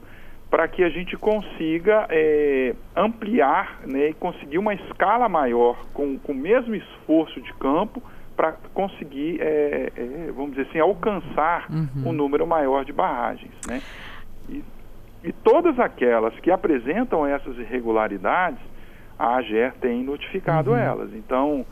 para 0.50 0.68
que 0.68 0.82
a 0.82 0.88
gente 0.88 1.16
consiga 1.16 2.06
é, 2.08 2.74
ampliar 2.94 3.80
né, 3.86 4.10
e 4.10 4.14
conseguir 4.14 4.58
uma 4.58 4.74
escala 4.74 5.28
maior 5.28 5.84
com, 5.92 6.18
com 6.18 6.32
o 6.32 6.34
mesmo 6.34 6.74
esforço 6.74 7.40
de 7.40 7.52
campo 7.54 8.02
para 8.36 8.52
conseguir, 8.72 9.40
é, 9.40 9.92
é, 9.96 10.32
vamos 10.32 10.50
dizer 10.50 10.68
assim, 10.68 10.78
alcançar 10.78 11.66
uhum. 11.70 12.10
um 12.10 12.12
número 12.12 12.46
maior 12.46 12.84
de 12.84 12.92
barragens. 12.92 13.54
Né? 13.66 13.82
E, 14.48 14.62
e 15.24 15.32
todas 15.32 15.80
aquelas 15.80 16.38
que 16.40 16.50
apresentam 16.50 17.26
essas 17.26 17.56
irregularidades, 17.58 18.60
a 19.18 19.36
AGER 19.36 19.72
tem 19.80 20.04
notificado 20.04 20.70
uhum. 20.70 20.76
elas. 20.76 21.12
Então, 21.14 21.64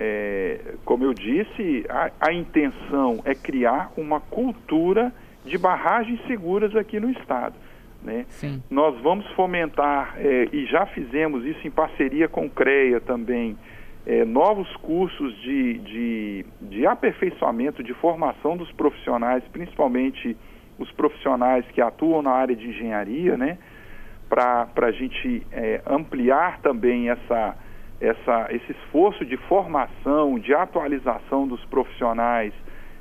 é, 0.00 0.76
como 0.84 1.02
eu 1.02 1.12
disse, 1.12 1.84
a, 1.88 2.10
a, 2.20 2.32
intenção 2.32 3.20
é 3.24 3.34
criar 3.34 3.90
uma 3.96 4.20
cultura 4.20 5.12
de 5.44 5.58
barragens 5.58 6.24
seguras 6.28 6.76
aqui 6.76 7.00
no 7.00 7.10
estado. 7.10 7.56
Né? 8.00 8.24
Nós 8.70 8.96
vamos 9.02 9.26
fomentar, 9.32 10.14
é, 10.16 10.48
e 10.52 10.66
já 10.66 10.86
fizemos 10.86 11.44
isso 11.44 11.66
em 11.66 11.70
parceria 11.70 12.28
com 12.28 12.46
o 12.46 12.50
CREA 12.50 13.00
também, 13.00 13.58
é, 14.06 14.24
novos 14.24 14.70
cursos 14.76 15.36
de, 15.42 15.78
de, 15.78 16.46
de 16.60 16.86
aperfeiçoamento, 16.86 17.82
de 17.82 17.92
formação 17.94 18.56
dos 18.56 18.70
profissionais, 18.70 19.42
principalmente 19.52 20.36
os 20.78 20.92
profissionais 20.92 21.64
que 21.72 21.80
atuam 21.80 22.22
na 22.22 22.30
área 22.30 22.54
de 22.54 22.68
engenharia, 22.68 23.36
né? 23.36 23.58
para 24.28 24.68
a 24.76 24.92
gente 24.92 25.44
é, 25.50 25.82
ampliar 25.84 26.60
também 26.60 27.10
essa 27.10 27.56
essa, 28.00 28.48
esse 28.50 28.72
esforço 28.72 29.24
de 29.24 29.36
formação, 29.36 30.38
de 30.38 30.54
atualização 30.54 31.46
dos 31.46 31.64
profissionais, 31.66 32.52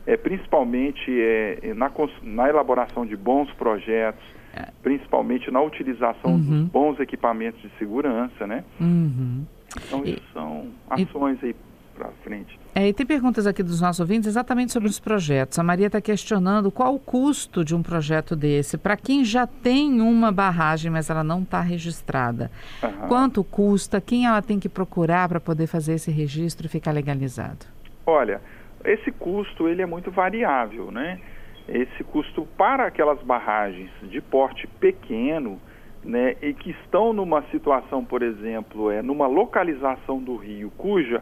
é, 0.05 0.17
principalmente 0.17 1.12
é, 1.12 1.73
na, 1.75 1.91
na 2.23 2.49
elaboração 2.49 3.05
de 3.05 3.15
bons 3.15 3.51
projetos, 3.53 4.23
é. 4.55 4.69
principalmente 4.81 5.51
na 5.51 5.62
utilização 5.62 6.31
uhum. 6.31 6.39
dos 6.39 6.63
bons 6.69 6.99
equipamentos 6.99 7.62
de 7.62 7.69
segurança, 7.77 8.47
né? 8.47 8.63
Uhum. 8.79 9.45
Então, 9.86 10.03
isso 10.03 10.21
e, 10.21 10.33
são 10.33 10.67
ações 10.89 11.38
e, 11.43 11.47
aí 11.47 11.55
para 11.97 12.10
frente. 12.23 12.57
É, 12.75 12.88
e 12.88 12.93
tem 12.93 13.05
perguntas 13.05 13.47
aqui 13.47 13.63
dos 13.63 13.81
nossos 13.81 13.99
ouvintes 13.99 14.27
exatamente 14.27 14.71
sobre 14.71 14.88
os 14.88 14.99
projetos. 14.99 15.57
A 15.57 15.63
Maria 15.63 15.88
está 15.88 15.99
questionando 15.99 16.71
qual 16.71 16.93
o 16.93 16.99
custo 16.99 17.65
de 17.65 17.75
um 17.75 17.81
projeto 17.81 18.36
desse 18.36 18.77
para 18.77 18.95
quem 18.95 19.25
já 19.25 19.47
tem 19.47 19.99
uma 19.99 20.31
barragem, 20.31 20.91
mas 20.91 21.10
ela 21.10 21.23
não 21.23 21.41
está 21.41 21.60
registrada. 21.60 22.51
Uhum. 22.83 23.07
Quanto 23.07 23.43
custa? 23.43 23.99
Quem 23.99 24.27
ela 24.27 24.41
tem 24.41 24.60
que 24.60 24.69
procurar 24.69 25.27
para 25.27 25.39
poder 25.39 25.65
fazer 25.65 25.93
esse 25.95 26.12
registro 26.12 26.67
e 26.67 26.69
ficar 26.69 26.91
legalizado? 26.91 27.65
Olha, 28.05 28.39
esse 28.86 29.12
custo 29.12 29.67
ele 29.67 29.81
é 29.81 29.86
muito 29.86 30.12
variável, 30.12 30.91
né? 30.91 31.19
Esse 31.67 32.03
custo 32.03 32.47
para 32.57 32.86
aquelas 32.86 33.21
barragens 33.23 33.89
de 34.03 34.21
porte 34.21 34.67
pequeno, 34.79 35.60
né, 36.03 36.38
e 36.41 36.53
que 36.53 36.71
estão 36.71 37.12
numa 37.12 37.41
situação, 37.51 38.05
por 38.05 38.21
exemplo, 38.21 38.89
é 38.89 39.01
numa 39.01 39.27
localização 39.27 40.19
do 40.19 40.38
rio 40.38 40.71
cuja 40.77 41.21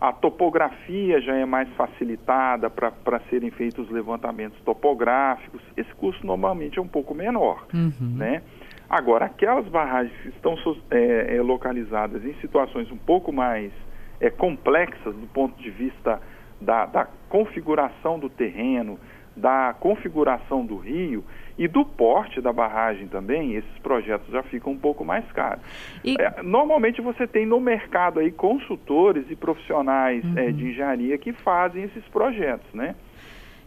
a 0.00 0.12
topografia 0.12 1.20
já 1.20 1.34
é 1.36 1.44
mais 1.44 1.68
facilitada 1.70 2.68
para 2.68 3.20
serem 3.30 3.50
feitos 3.50 3.88
levantamentos 3.90 4.58
topográficos. 4.60 5.62
Esse 5.76 5.94
custo 5.94 6.26
normalmente 6.26 6.78
é 6.78 6.82
um 6.82 6.88
pouco 6.88 7.14
menor, 7.14 7.66
uhum. 7.72 8.16
né? 8.16 8.42
Agora, 8.88 9.24
aquelas 9.24 9.66
barragens 9.66 10.14
que 10.22 10.28
estão 10.28 10.54
é, 10.90 11.36
é, 11.36 11.42
localizadas 11.42 12.24
em 12.24 12.34
situações 12.34 12.90
um 12.92 12.96
pouco 12.96 13.32
mais 13.32 13.72
é, 14.20 14.30
complexas 14.30 15.14
do 15.16 15.26
ponto 15.26 15.60
de 15.60 15.70
vista 15.70 16.20
da, 16.60 16.86
da 16.86 17.06
configuração 17.28 18.18
do 18.18 18.28
terreno, 18.28 18.98
da 19.36 19.74
configuração 19.78 20.64
do 20.64 20.76
rio, 20.76 21.24
e 21.58 21.66
do 21.66 21.84
porte 21.84 22.40
da 22.40 22.52
barragem 22.52 23.08
também, 23.08 23.54
esses 23.54 23.78
projetos 23.82 24.30
já 24.30 24.42
ficam 24.42 24.72
um 24.72 24.78
pouco 24.78 25.04
mais 25.04 25.24
caros. 25.32 25.62
E... 26.04 26.14
É, 26.20 26.42
normalmente 26.42 27.00
você 27.00 27.26
tem 27.26 27.46
no 27.46 27.58
mercado 27.58 28.20
aí 28.20 28.30
consultores 28.30 29.24
e 29.30 29.36
profissionais 29.36 30.22
uhum. 30.24 30.38
é, 30.38 30.52
de 30.52 30.68
engenharia 30.68 31.16
que 31.16 31.32
fazem 31.32 31.84
esses 31.84 32.04
projetos, 32.08 32.66
né? 32.74 32.94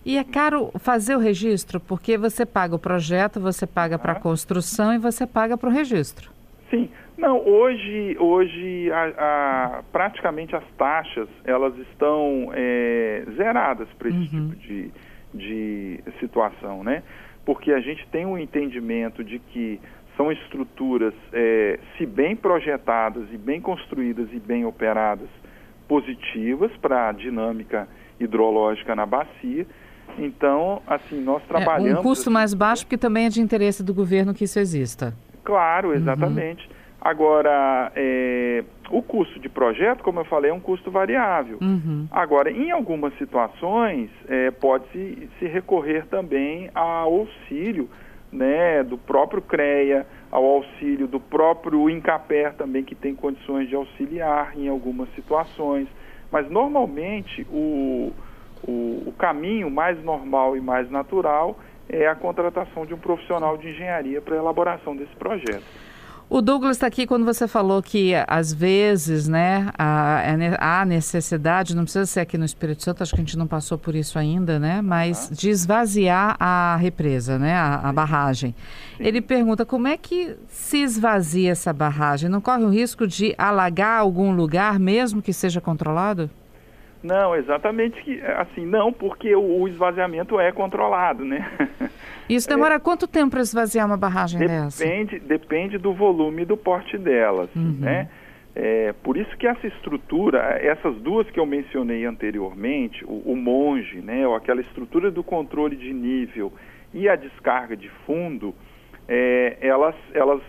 E 0.06 0.18
é 0.18 0.24
caro 0.24 0.72
fazer 0.80 1.16
o 1.16 1.20
registro, 1.20 1.80
porque 1.80 2.18
você 2.18 2.46
paga 2.46 2.76
o 2.76 2.80
projeto, 2.80 3.40
você 3.40 3.68
paga 3.68 3.96
ah. 3.96 4.00
para 4.00 4.14
a 4.14 4.20
construção 4.20 4.94
e 4.94 4.98
você 4.98 5.28
paga 5.28 5.58
para 5.58 5.70
o 5.70 5.72
registro. 5.72 6.32
Sim. 6.70 6.90
Não, 7.18 7.46
hoje, 7.46 8.16
hoje 8.18 8.90
a, 8.94 9.80
a, 9.80 9.84
praticamente 9.92 10.56
as 10.56 10.64
taxas 10.78 11.28
elas 11.44 11.78
estão 11.80 12.52
é, 12.54 13.26
zeradas 13.36 13.90
para 13.98 14.08
esse 14.08 14.18
uhum. 14.18 14.52
tipo 14.52 14.56
de, 14.56 14.92
de 15.34 16.00
situação, 16.20 16.82
né? 16.82 17.04
Porque 17.50 17.74
a 17.74 17.80
gente 17.80 18.08
tem 18.12 18.28
um 18.28 18.38
entendimento 18.38 19.24
de 19.24 19.40
que 19.40 19.80
são 20.16 20.32
estruturas, 20.32 21.16
é, 21.34 21.80
se 21.98 22.06
bem 22.06 22.36
projetadas 22.36 23.24
e 23.34 23.38
bem 23.40 23.60
construídas 23.60 24.30
e 24.32 24.40
bem 24.40 24.66
operadas, 24.66 25.28
positivas 25.88 26.72
para 26.80 27.10
a 27.10 27.12
dinâmica 27.12 27.88
hidrológica 28.20 28.96
na 28.96 29.04
bacia. 29.04 29.66
Então, 30.20 30.84
assim, 30.86 31.20
nós 31.20 31.42
trabalhamos... 31.48 31.96
É 31.96 32.00
um 32.00 32.04
custo 32.04 32.30
mais 32.30 32.54
baixo, 32.54 32.86
porque 32.86 33.00
também 33.00 33.26
é 33.26 33.30
de 33.30 33.42
interesse 33.42 33.84
do 33.84 33.96
governo 33.96 34.32
que 34.32 34.44
isso 34.44 34.60
exista. 34.60 35.16
Claro, 35.44 35.96
exatamente. 35.96 36.68
Uhum. 36.68 36.74
Agora, 37.02 37.92
é, 37.96 38.64
o 38.90 39.02
custo 39.02 39.40
de 39.40 39.48
projeto, 39.48 40.04
como 40.04 40.20
eu 40.20 40.26
falei, 40.26 40.52
é 40.52 40.54
um 40.54 40.60
custo 40.60 40.92
variável. 40.92 41.58
Uhum. 41.62 42.08
Agora, 42.12 42.52
em 42.52 42.72
algumas 42.72 43.18
situações, 43.18 44.10
é, 44.28 44.52
pode-se 44.52 45.30
se 45.40 45.46
recorrer 45.46 46.06
também 46.08 46.70
ao 46.76 47.14
auxílio 47.14 47.90
né, 48.32 48.84
do 48.84 48.98
próprio 48.98 49.42
CREA, 49.42 50.06
ao 50.30 50.44
auxílio 50.44 51.08
do 51.08 51.20
próprio 51.20 51.90
INCAPER 51.90 52.54
também, 52.56 52.84
que 52.84 52.96
tem 52.96 53.16
condições 53.16 53.70
de 53.70 53.76
auxiliar 53.76 54.52
em 54.58 54.68
algumas 54.68 55.10
situações. 55.16 55.88
Mas, 56.30 56.50
normalmente, 56.50 57.48
o, 57.50 58.12
o, 58.62 59.04
o 59.08 59.14
caminho 59.18 59.72
mais 59.72 60.04
normal 60.04 60.58
e 60.58 60.62
mais 60.62 60.92
natural 60.92 61.58
é 61.88 62.08
a 62.08 62.14
contratação 62.14 62.86
de 62.86 62.94
um 62.94 63.00
profissional 63.00 63.58
de 63.58 63.70
engenharia 63.70 64.22
para 64.22 64.36
a 64.36 64.38
elaboração 64.38 64.96
desse 64.96 65.16
projeto. 65.16 65.64
O 66.30 66.44
Douglas 66.44 66.78
está 66.78 66.86
aqui 66.86 67.08
quando 67.08 67.26
você 67.26 67.48
falou 67.48 67.82
que 67.82 68.14
às 68.28 68.54
vezes, 68.54 69.28
né, 69.28 69.72
há 69.80 70.86
necessidade, 70.86 71.76
não 71.76 71.84
precisa 71.84 72.06
ser 72.06 72.20
aqui 72.20 72.38
no 72.38 72.46
Espírito 72.46 72.84
Santo, 72.84 73.02
acho 73.02 73.16
que 73.16 73.20
a 73.20 73.24
gente 73.24 73.36
não 73.36 73.48
passou 73.48 73.80
por 73.80 73.96
isso 73.96 74.20
ainda, 74.20 74.60
né, 74.60 74.80
mas 74.80 75.32
de 75.34 75.50
esvaziar 75.50 76.36
a 76.40 76.76
represa, 76.76 77.40
né, 77.40 77.56
a, 77.56 77.90
a 77.90 77.92
barragem. 77.92 78.54
Sim. 78.96 79.04
Ele 79.04 79.22
pergunta 79.22 79.66
como 79.66 79.88
é 79.88 79.98
que 79.98 80.36
se 80.48 80.78
esvazia 80.78 81.52
essa 81.52 81.74
barragem? 81.74 82.30
Não 82.30 82.42
corre 82.42 82.64
o 82.64 82.70
risco 82.70 83.08
de 83.08 83.34
alagar 83.36 84.00
algum 84.00 84.32
lugar, 84.32 84.78
mesmo 84.78 85.24
que 85.24 85.34
seja 85.34 85.60
controlado? 85.60 86.30
Não, 87.02 87.36
exatamente 87.36 88.02
que 88.04 88.22
assim, 88.22 88.66
não, 88.66 88.92
porque 88.92 89.34
o, 89.34 89.62
o 89.62 89.68
esvaziamento 89.68 90.40
é 90.40 90.52
controlado, 90.52 91.24
né? 91.24 91.50
Isso 92.28 92.48
demora 92.48 92.76
é, 92.76 92.80
quanto 92.80 93.08
tempo 93.08 93.32
para 93.32 93.42
esvaziar 93.42 93.86
uma 93.86 93.98
barragem 93.98 94.40
depende, 94.40 95.20
dessa? 95.20 95.28
Depende 95.28 95.78
do 95.78 95.94
volume 95.94 96.42
e 96.44 96.46
do 96.46 96.58
porte 96.58 96.98
delas, 96.98 97.50
uhum. 97.56 97.78
né? 97.80 98.10
É, 98.56 98.94
por 99.04 99.16
isso 99.16 99.38
que 99.38 99.48
essa 99.48 99.66
estrutura, 99.68 100.40
essas 100.62 100.96
duas 100.98 101.30
que 101.30 101.40
eu 101.40 101.46
mencionei 101.46 102.06
anteriormente, 102.06 103.06
o, 103.06 103.32
o 103.32 103.36
monge, 103.36 104.02
né, 104.02 104.28
ou 104.28 104.36
aquela 104.36 104.60
estrutura 104.60 105.10
do 105.10 105.24
controle 105.24 105.76
de 105.76 105.94
nível 105.94 106.52
e 106.94 107.08
a 107.08 107.16
descarga 107.16 107.78
de 107.78 107.88
fundo, 108.06 108.54
é, 109.08 109.56
elas, 109.62 109.96
elas 110.14 110.42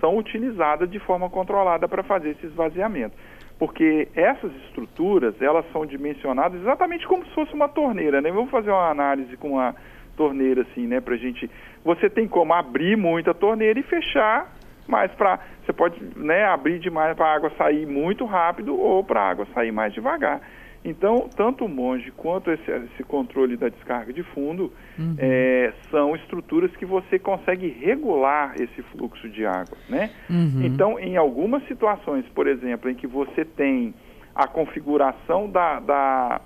são 0.00 0.18
utilizadas 0.18 0.90
de 0.90 0.98
forma 0.98 1.30
controlada 1.30 1.88
para 1.88 2.02
fazer 2.02 2.30
esse 2.30 2.46
esvaziamento 2.46 3.14
porque 3.60 4.08
essas 4.14 4.50
estruturas 4.64 5.34
elas 5.40 5.70
são 5.70 5.84
dimensionadas 5.84 6.58
exatamente 6.62 7.06
como 7.06 7.26
se 7.26 7.34
fosse 7.34 7.52
uma 7.52 7.68
torneira, 7.68 8.22
né? 8.22 8.32
Vamos 8.32 8.50
fazer 8.50 8.70
uma 8.70 8.88
análise 8.88 9.36
com 9.36 9.50
uma 9.50 9.76
torneira 10.16 10.62
assim, 10.62 10.86
né? 10.86 10.98
Para 10.98 11.14
gente, 11.18 11.48
você 11.84 12.08
tem 12.08 12.26
como 12.26 12.54
abrir 12.54 12.96
muito 12.96 13.30
a 13.30 13.34
torneira 13.34 13.78
e 13.78 13.82
fechar, 13.82 14.50
mas 14.88 15.12
para 15.12 15.38
você 15.62 15.74
pode, 15.74 16.00
né? 16.16 16.46
Abrir 16.46 16.78
demais 16.78 17.14
para 17.14 17.26
a 17.26 17.34
água 17.34 17.52
sair 17.58 17.86
muito 17.86 18.24
rápido 18.24 18.80
ou 18.80 19.04
para 19.04 19.20
a 19.20 19.28
água 19.28 19.46
sair 19.52 19.70
mais 19.70 19.92
devagar. 19.92 20.40
Então, 20.82 21.28
tanto 21.36 21.66
o 21.66 21.68
monge 21.68 22.10
quanto 22.12 22.50
esse, 22.50 22.70
esse 22.70 23.04
controle 23.04 23.54
da 23.56 23.68
descarga 23.68 24.12
de 24.12 24.22
fundo 24.22 24.72
uhum. 24.98 25.14
é, 25.18 25.72
são 25.90 26.16
estruturas 26.16 26.74
que 26.76 26.86
você 26.86 27.18
consegue 27.18 27.68
regular 27.68 28.54
esse 28.58 28.82
fluxo 28.84 29.28
de 29.28 29.44
água, 29.44 29.76
né? 29.88 30.10
Uhum. 30.30 30.62
Então, 30.64 30.98
em 30.98 31.18
algumas 31.18 31.66
situações, 31.66 32.24
por 32.34 32.46
exemplo, 32.46 32.90
em 32.90 32.94
que 32.94 33.06
você 33.06 33.44
tem 33.44 33.92
a 34.34 34.46
configuração 34.46 35.50
da, 35.50 35.80
da, 35.80 36.40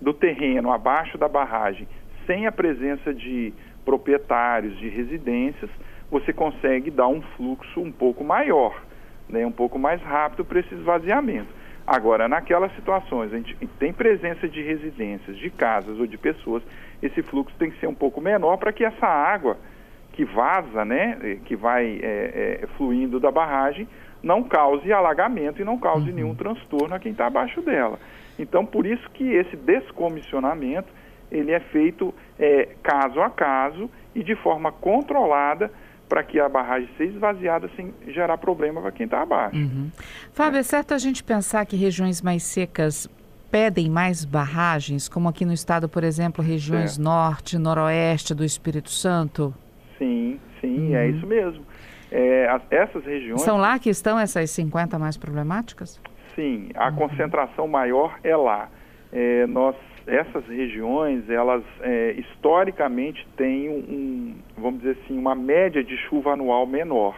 do 0.00 0.14
terreno 0.14 0.70
abaixo 0.70 1.18
da 1.18 1.26
barragem 1.26 1.88
sem 2.26 2.46
a 2.46 2.52
presença 2.52 3.12
de 3.12 3.52
proprietários, 3.84 4.78
de 4.78 4.88
residências, 4.88 5.68
você 6.08 6.32
consegue 6.32 6.90
dar 6.90 7.08
um 7.08 7.20
fluxo 7.36 7.80
um 7.80 7.90
pouco 7.90 8.22
maior, 8.22 8.80
né? 9.28 9.44
um 9.44 9.50
pouco 9.50 9.80
mais 9.80 10.00
rápido 10.02 10.44
para 10.44 10.60
esse 10.60 10.74
esvaziamento. 10.74 11.59
Agora, 11.90 12.28
naquelas 12.28 12.72
situações, 12.76 13.32
a 13.32 13.36
gente 13.36 13.56
tem 13.80 13.92
presença 13.92 14.48
de 14.48 14.62
residências, 14.62 15.36
de 15.36 15.50
casas 15.50 15.98
ou 15.98 16.06
de 16.06 16.16
pessoas, 16.16 16.62
esse 17.02 17.20
fluxo 17.20 17.52
tem 17.58 17.68
que 17.68 17.80
ser 17.80 17.88
um 17.88 17.94
pouco 17.94 18.20
menor 18.20 18.58
para 18.58 18.72
que 18.72 18.84
essa 18.84 19.08
água 19.08 19.56
que 20.12 20.24
vaza, 20.24 20.84
né, 20.84 21.40
que 21.44 21.56
vai 21.56 21.98
é, 22.00 22.60
é, 22.62 22.66
fluindo 22.76 23.18
da 23.18 23.32
barragem, 23.32 23.88
não 24.22 24.44
cause 24.44 24.92
alagamento 24.92 25.60
e 25.60 25.64
não 25.64 25.76
cause 25.76 26.10
uhum. 26.10 26.14
nenhum 26.14 26.34
transtorno 26.36 26.94
a 26.94 27.00
quem 27.00 27.10
está 27.10 27.26
abaixo 27.26 27.60
dela. 27.60 27.98
Então, 28.38 28.64
por 28.64 28.86
isso 28.86 29.10
que 29.10 29.28
esse 29.32 29.56
descomissionamento 29.56 30.86
ele 31.28 31.50
é 31.50 31.58
feito 31.58 32.14
é, 32.38 32.68
caso 32.84 33.20
a 33.20 33.28
caso 33.30 33.90
e 34.14 34.22
de 34.22 34.36
forma 34.36 34.70
controlada 34.70 35.72
para 36.10 36.24
que 36.24 36.40
a 36.40 36.48
barragem 36.48 36.88
seja 36.98 37.12
esvaziada 37.14 37.70
sem 37.76 37.94
gerar 38.08 38.36
problema 38.36 38.82
para 38.82 38.90
quem 38.90 39.04
está 39.04 39.22
abaixo. 39.22 39.56
Uhum. 39.56 39.90
Fábio, 40.32 40.56
é. 40.56 40.60
é 40.60 40.62
certo 40.64 40.92
a 40.92 40.98
gente 40.98 41.22
pensar 41.22 41.64
que 41.64 41.76
regiões 41.76 42.20
mais 42.20 42.42
secas 42.42 43.08
pedem 43.48 43.88
mais 43.88 44.24
barragens, 44.24 45.08
como 45.08 45.28
aqui 45.28 45.44
no 45.44 45.52
estado, 45.52 45.88
por 45.88 46.02
exemplo, 46.02 46.44
regiões 46.44 46.94
certo. 46.94 47.04
norte, 47.04 47.58
noroeste 47.58 48.34
do 48.34 48.44
Espírito 48.44 48.90
Santo? 48.90 49.54
Sim, 49.96 50.40
sim, 50.60 50.94
é 50.94 50.96
uhum. 50.96 50.96
é 50.96 51.08
isso 51.10 51.26
mesmo. 51.28 51.64
É, 52.10 52.48
as, 52.48 52.62
essas 52.70 53.04
regiões... 53.04 53.42
São 53.42 53.56
lá 53.56 53.78
que 53.78 53.88
estão 53.88 54.18
essas 54.18 54.50
50 54.50 54.98
mais 54.98 55.16
problemáticas? 55.16 56.00
Sim, 56.34 56.70
a 56.74 56.88
uhum. 56.88 56.96
concentração 56.96 57.68
maior 57.68 58.18
é 58.24 58.36
lá. 58.36 58.68
É, 59.12 59.46
nós 59.46 59.76
essas 60.10 60.44
regiões, 60.46 61.28
elas 61.30 61.62
é, 61.80 62.12
historicamente 62.18 63.26
têm 63.36 63.68
um, 63.68 64.34
vamos 64.58 64.80
dizer 64.80 64.98
assim, 65.04 65.16
uma 65.16 65.34
média 65.34 65.84
de 65.84 65.96
chuva 66.08 66.32
anual 66.32 66.66
menor. 66.66 67.16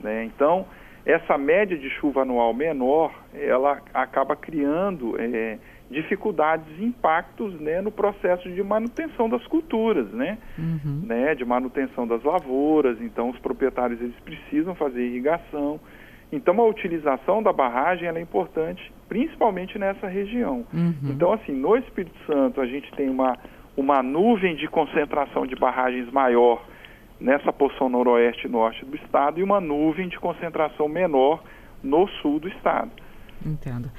Né? 0.00 0.24
Então, 0.24 0.66
essa 1.04 1.36
média 1.36 1.76
de 1.76 1.90
chuva 1.90 2.22
anual 2.22 2.54
menor, 2.54 3.12
ela 3.34 3.82
acaba 3.92 4.34
criando 4.34 5.20
é, 5.20 5.58
dificuldades 5.90 6.66
e 6.78 6.84
impactos 6.84 7.60
né, 7.60 7.82
no 7.82 7.90
processo 7.90 8.50
de 8.50 8.62
manutenção 8.62 9.28
das 9.28 9.46
culturas, 9.46 10.10
né? 10.12 10.38
Uhum. 10.58 11.02
né? 11.06 11.34
De 11.34 11.44
manutenção 11.44 12.06
das 12.06 12.22
lavouras. 12.22 13.00
Então, 13.02 13.30
os 13.30 13.38
proprietários 13.38 14.00
eles 14.00 14.18
precisam 14.20 14.74
fazer 14.74 15.04
irrigação. 15.04 15.78
Então, 16.34 16.60
a 16.60 16.66
utilização 16.66 17.42
da 17.42 17.52
barragem 17.52 18.08
é 18.08 18.20
importante, 18.20 18.92
principalmente 19.08 19.78
nessa 19.78 20.08
região. 20.08 20.64
Uhum. 20.72 20.94
Então, 21.04 21.32
assim, 21.32 21.52
no 21.52 21.76
Espírito 21.76 22.16
Santo, 22.26 22.60
a 22.60 22.66
gente 22.66 22.90
tem 22.92 23.08
uma, 23.08 23.38
uma 23.76 24.02
nuvem 24.02 24.56
de 24.56 24.66
concentração 24.68 25.46
de 25.46 25.54
barragens 25.54 26.10
maior 26.10 26.64
nessa 27.20 27.52
porção 27.52 27.88
noroeste 27.88 28.46
e 28.46 28.50
norte 28.50 28.84
do 28.84 28.96
estado 28.96 29.38
e 29.38 29.42
uma 29.42 29.60
nuvem 29.60 30.08
de 30.08 30.18
concentração 30.18 30.88
menor 30.88 31.42
no 31.82 32.08
sul 32.20 32.40
do 32.40 32.48
estado. 32.48 32.90
Entendo. 33.44 33.90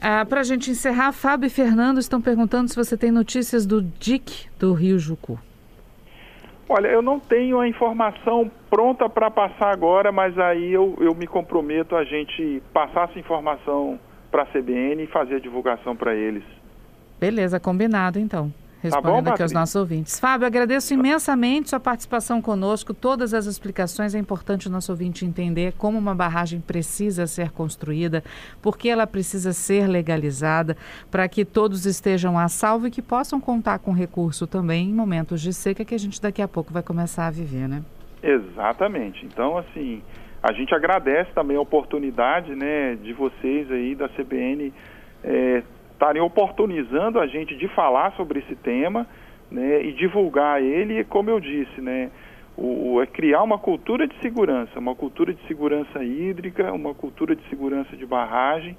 Ah, 0.00 0.24
Para 0.26 0.40
a 0.40 0.44
gente 0.44 0.70
encerrar, 0.70 1.12
Fábio 1.12 1.46
e 1.46 1.50
Fernando 1.50 1.98
estão 1.98 2.20
perguntando 2.20 2.68
se 2.68 2.76
você 2.76 2.96
tem 2.96 3.10
notícias 3.10 3.64
do 3.64 3.80
DIC 3.80 4.48
do 4.58 4.72
Rio 4.72 4.98
Jucu. 4.98 5.38
Olha, 6.68 6.88
eu 6.88 7.00
não 7.00 7.18
tenho 7.18 7.58
a 7.58 7.66
informação 7.66 8.50
pronta 8.68 9.08
para 9.08 9.30
passar 9.30 9.72
agora, 9.72 10.12
mas 10.12 10.38
aí 10.38 10.72
eu, 10.72 10.96
eu 11.00 11.14
me 11.14 11.26
comprometo 11.26 11.96
a 11.96 12.04
gente 12.04 12.62
passar 12.72 13.08
essa 13.08 13.18
informação 13.18 13.98
para 14.30 14.42
a 14.42 14.46
CBN 14.46 15.04
e 15.04 15.06
fazer 15.06 15.36
a 15.36 15.40
divulgação 15.40 15.96
para 15.96 16.14
eles. 16.14 16.44
Beleza, 17.18 17.58
combinado 17.58 18.18
então 18.18 18.52
respondendo 18.82 19.24
tá 19.24 19.30
bom, 19.30 19.34
aqui 19.34 19.42
aos 19.42 19.52
nossos 19.52 19.76
ouvintes. 19.76 20.18
Fábio, 20.18 20.46
agradeço 20.46 20.94
imensamente 20.94 21.70
sua 21.70 21.80
participação 21.80 22.40
conosco, 22.40 22.94
todas 22.94 23.34
as 23.34 23.46
explicações. 23.46 24.14
É 24.14 24.18
importante 24.18 24.68
o 24.68 24.70
nosso 24.70 24.92
ouvinte 24.92 25.24
entender 25.24 25.72
como 25.76 25.98
uma 25.98 26.14
barragem 26.14 26.60
precisa 26.60 27.26
ser 27.26 27.50
construída, 27.50 28.22
porque 28.62 28.88
ela 28.88 29.06
precisa 29.06 29.52
ser 29.52 29.86
legalizada, 29.86 30.76
para 31.10 31.28
que 31.28 31.44
todos 31.44 31.86
estejam 31.86 32.38
a 32.38 32.48
salvo 32.48 32.86
e 32.86 32.90
que 32.90 33.02
possam 33.02 33.40
contar 33.40 33.78
com 33.78 33.92
recurso 33.92 34.46
também 34.46 34.90
em 34.90 34.94
momentos 34.94 35.40
de 35.40 35.52
seca 35.52 35.84
que 35.84 35.94
a 35.94 35.98
gente 35.98 36.20
daqui 36.20 36.42
a 36.42 36.48
pouco 36.48 36.72
vai 36.72 36.82
começar 36.82 37.26
a 37.26 37.30
viver, 37.30 37.68
né? 37.68 37.82
Exatamente. 38.22 39.24
Então, 39.24 39.56
assim, 39.56 40.02
a 40.42 40.52
gente 40.52 40.74
agradece 40.74 41.30
também 41.32 41.56
a 41.56 41.60
oportunidade, 41.60 42.54
né, 42.54 42.96
de 42.96 43.12
vocês 43.12 43.70
aí 43.70 43.94
da 43.94 44.08
CBN 44.08 44.72
é, 45.24 45.62
estarem 45.98 46.22
oportunizando 46.22 47.18
a 47.18 47.26
gente 47.26 47.56
de 47.56 47.66
falar 47.66 48.12
sobre 48.12 48.38
esse 48.38 48.54
tema 48.54 49.04
né, 49.50 49.82
e 49.82 49.92
divulgar 49.92 50.62
ele, 50.62 51.02
como 51.02 51.28
eu 51.28 51.40
disse, 51.40 51.80
né, 51.80 52.08
o, 52.56 53.02
é 53.02 53.06
criar 53.06 53.42
uma 53.42 53.58
cultura 53.58 54.06
de 54.06 54.16
segurança, 54.20 54.78
uma 54.78 54.94
cultura 54.94 55.34
de 55.34 55.44
segurança 55.48 56.04
hídrica, 56.04 56.72
uma 56.72 56.94
cultura 56.94 57.34
de 57.34 57.42
segurança 57.48 57.96
de 57.96 58.06
barragem, 58.06 58.76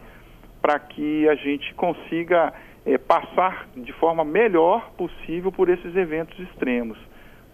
para 0.62 0.80
que 0.80 1.28
a 1.28 1.36
gente 1.36 1.74
consiga 1.74 2.54
é, 2.86 2.98
passar 2.98 3.68
de 3.76 3.92
forma 3.94 4.24
melhor 4.24 4.90
possível 4.98 5.52
por 5.52 5.68
esses 5.68 5.94
eventos 5.98 6.40
extremos, 6.40 6.98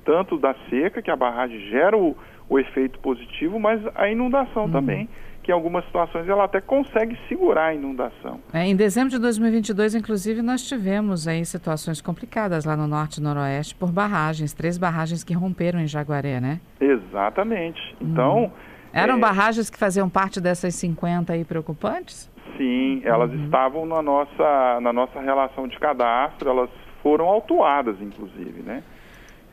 tanto 0.04 0.38
da 0.38 0.54
seca, 0.70 1.02
que 1.02 1.10
a 1.10 1.16
barragem 1.16 1.60
gera 1.72 1.98
o, 1.98 2.16
o 2.48 2.60
efeito 2.60 3.00
positivo, 3.00 3.60
mas 3.60 3.82
a 3.96 4.08
inundação 4.10 4.66
uhum. 4.66 4.72
também 4.72 5.10
que 5.46 5.52
em 5.52 5.54
algumas 5.54 5.86
situações 5.86 6.28
ela 6.28 6.46
até 6.46 6.60
consegue 6.60 7.16
segurar 7.30 7.68
a 7.68 7.74
inundação. 7.76 8.40
É, 8.52 8.66
em 8.66 8.76
dezembro 8.76 9.12
de 9.12 9.20
2022, 9.20 9.94
inclusive, 9.94 10.42
nós 10.42 10.68
tivemos 10.68 11.28
aí 11.28 11.46
situações 11.46 12.02
complicadas 12.02 12.66
lá 12.66 12.76
no 12.76 12.88
norte 12.88 13.18
e 13.18 13.24
noroeste 13.24 13.76
por 13.76 13.92
barragens, 13.92 14.54
três 14.54 14.76
barragens 14.76 15.24
que 15.24 15.36
romperam 15.36 15.80
em 15.80 15.86
Jaguaré, 15.86 16.42
né? 16.42 16.60
Exatamente. 16.82 17.80
Então... 18.02 18.46
Hum. 18.46 18.52
Eram 18.92 19.18
é... 19.18 19.20
barragens 19.20 19.70
que 19.70 19.78
faziam 19.78 20.10
parte 20.10 20.40
dessas 20.40 20.74
50 20.76 21.34
aí 21.34 21.44
preocupantes? 21.44 22.32
Sim, 22.58 23.02
elas 23.04 23.30
uhum. 23.30 23.44
estavam 23.44 23.86
na 23.86 24.02
nossa, 24.02 24.80
na 24.82 24.94
nossa 24.94 25.20
relação 25.20 25.68
de 25.68 25.78
cadastro, 25.78 26.50
elas 26.50 26.70
foram 27.04 27.26
autuadas, 27.26 28.02
inclusive, 28.02 28.62
né? 28.64 28.82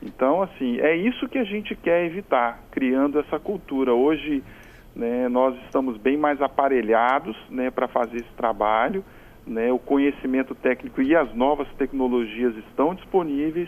Então, 0.01 0.41
assim, 0.41 0.79
é 0.79 0.95
isso 0.95 1.27
que 1.27 1.37
a 1.37 1.43
gente 1.43 1.75
quer 1.75 2.05
evitar, 2.05 2.61
criando 2.71 3.19
essa 3.19 3.37
cultura. 3.37 3.93
Hoje, 3.93 4.41
né, 4.95 5.27
nós 5.29 5.55
estamos 5.65 5.97
bem 5.97 6.17
mais 6.17 6.41
aparelhados 6.41 7.35
né, 7.49 7.71
para 7.71 7.87
fazer 7.87 8.17
esse 8.17 8.33
trabalho. 8.37 9.03
Né, 9.45 9.73
o 9.73 9.79
conhecimento 9.79 10.55
técnico 10.55 11.01
e 11.01 11.13
as 11.13 11.33
novas 11.35 11.67
tecnologias 11.77 12.55
estão 12.57 12.95
disponíveis 12.95 13.67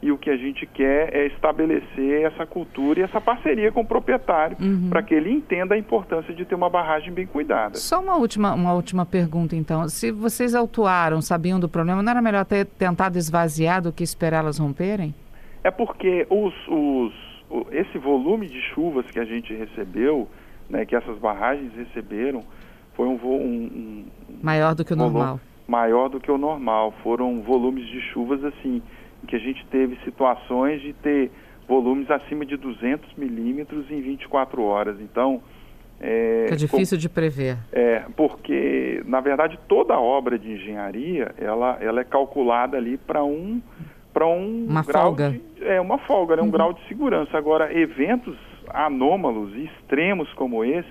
e 0.00 0.10
o 0.10 0.18
que 0.18 0.30
a 0.30 0.36
gente 0.36 0.66
quer 0.66 1.14
é 1.14 1.26
estabelecer 1.26 2.22
essa 2.22 2.44
cultura 2.44 3.00
e 3.00 3.02
essa 3.02 3.20
parceria 3.20 3.70
com 3.70 3.82
o 3.82 3.86
proprietário 3.86 4.56
Uhum. 4.60 4.88
para 4.90 5.02
que 5.02 5.14
ele 5.14 5.30
entenda 5.30 5.74
a 5.74 5.78
importância 5.78 6.34
de 6.34 6.44
ter 6.44 6.54
uma 6.54 6.68
barragem 6.68 7.12
bem 7.12 7.26
cuidada. 7.26 7.76
Só 7.76 8.00
uma 8.00 8.16
última, 8.16 8.52
uma 8.54 8.72
última 8.72 9.06
pergunta, 9.06 9.54
então. 9.54 9.86
Se 9.88 10.10
vocês 10.10 10.54
autuaram, 10.54 11.20
sabiam 11.22 11.60
do 11.60 11.68
problema, 11.68 12.02
não 12.02 12.10
era 12.10 12.20
melhor 12.22 12.44
ter 12.44 12.64
tentado 12.64 13.16
esvaziar 13.16 13.80
do 13.80 13.92
que 13.92 14.02
esperar 14.02 14.38
elas 14.38 14.58
romperem? 14.58 15.14
É 15.62 15.70
porque 15.70 16.26
os, 16.28 16.54
os, 16.66 17.12
esse 17.70 17.96
volume 17.98 18.48
de 18.48 18.60
chuvas 18.74 19.06
que 19.10 19.20
a 19.20 19.24
gente 19.24 19.54
recebeu, 19.54 20.26
né, 20.68 20.84
que 20.84 20.94
essas 20.96 21.18
barragens 21.18 21.72
receberam, 21.74 22.42
foi 22.94 23.06
um, 23.06 23.14
um, 23.14 23.36
um 23.38 24.04
Maior 24.42 24.74
do 24.74 24.84
que 24.84 24.92
o 24.92 24.96
normal. 24.96 25.40
maior 25.66 26.08
do 26.08 26.20
que 26.20 26.30
o 26.30 26.38
normal. 26.38 26.92
Foram 27.02 27.40
volumes 27.42 27.86
de 27.86 28.00
chuvas 28.12 28.44
assim, 28.44 28.82
em 29.22 29.26
que 29.26 29.36
a 29.36 29.38
gente 29.38 29.64
teve 29.66 29.96
situações 30.04 30.82
de 30.82 30.92
ter 30.94 31.30
volumes 31.68 32.10
acima 32.10 32.44
de 32.44 32.56
200 32.56 33.14
milímetros 33.16 33.90
em 33.90 34.00
24 34.00 34.62
horas. 34.62 35.00
Então, 35.00 35.40
é, 36.00 36.48
é 36.50 36.56
difícil 36.56 36.98
de 36.98 37.08
prever. 37.08 37.56
é, 37.72 38.02
porque, 38.16 39.02
na 39.06 39.20
verdade, 39.20 39.58
toda 39.68 39.98
obra 39.98 40.38
de 40.38 40.50
engenharia, 40.52 41.32
ela, 41.38 41.78
ela 41.80 42.00
é 42.00 42.04
calculada 42.04 42.76
ali 42.76 42.96
para 42.98 43.22
um 43.24 43.62
para 44.12 44.26
um 44.26 44.66
Uma 44.68 44.82
grau 44.82 45.04
folga. 45.04 45.30
de, 45.30 45.40
é 45.64 45.80
uma 45.80 45.96
folga, 45.96 46.36
né, 46.36 46.42
um 46.42 46.50
grau 46.50 46.74
de 46.74 46.86
segurança. 46.86 47.38
Agora, 47.38 47.72
eventos 47.72 48.36
anômalos 48.70 49.54
e 49.54 49.64
extremos 49.64 50.32
como 50.34 50.64
esse, 50.64 50.88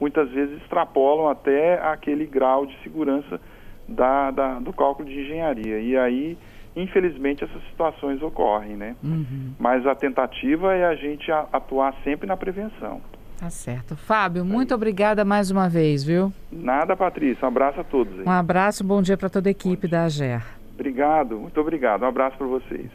muitas 0.00 0.28
vezes 0.30 0.60
extrapolam 0.62 1.28
até 1.28 1.74
aquele 1.86 2.26
grau 2.26 2.66
de 2.66 2.76
segurança 2.82 3.40
da, 3.88 4.30
da- 4.30 4.58
do 4.58 4.72
cálculo 4.72 5.08
de 5.08 5.20
engenharia. 5.20 5.78
E 5.80 5.96
aí, 5.96 6.38
infelizmente, 6.76 7.44
essas 7.44 7.62
situações 7.70 8.22
ocorrem, 8.22 8.76
né? 8.76 8.94
Uhum. 9.02 9.52
Mas 9.58 9.86
a 9.86 9.94
tentativa 9.94 10.74
é 10.74 10.84
a 10.84 10.94
gente 10.94 11.30
atuar 11.30 11.94
sempre 12.04 12.26
na 12.26 12.36
prevenção. 12.36 13.00
Tá 13.38 13.50
certo. 13.50 13.96
Fábio, 13.96 14.44
muito 14.44 14.72
obrigada 14.72 15.24
mais 15.24 15.50
uma 15.50 15.68
vez, 15.68 16.04
viu? 16.04 16.32
Nada, 16.50 16.96
Patrícia. 16.96 17.44
Um 17.44 17.48
abraço 17.48 17.80
a 17.80 17.84
todos 17.84 18.20
aí. 18.20 18.24
Um 18.24 18.30
abraço, 18.30 18.84
bom 18.84 19.02
dia 19.02 19.16
para 19.16 19.28
toda 19.28 19.48
a 19.48 19.50
equipe 19.50 19.88
da 19.88 20.04
AGER. 20.04 20.44
Obrigado, 20.74 21.38
muito 21.40 21.60
obrigado. 21.60 22.04
Um 22.04 22.06
abraço 22.06 22.36
para 22.36 22.46
vocês. 22.46 22.86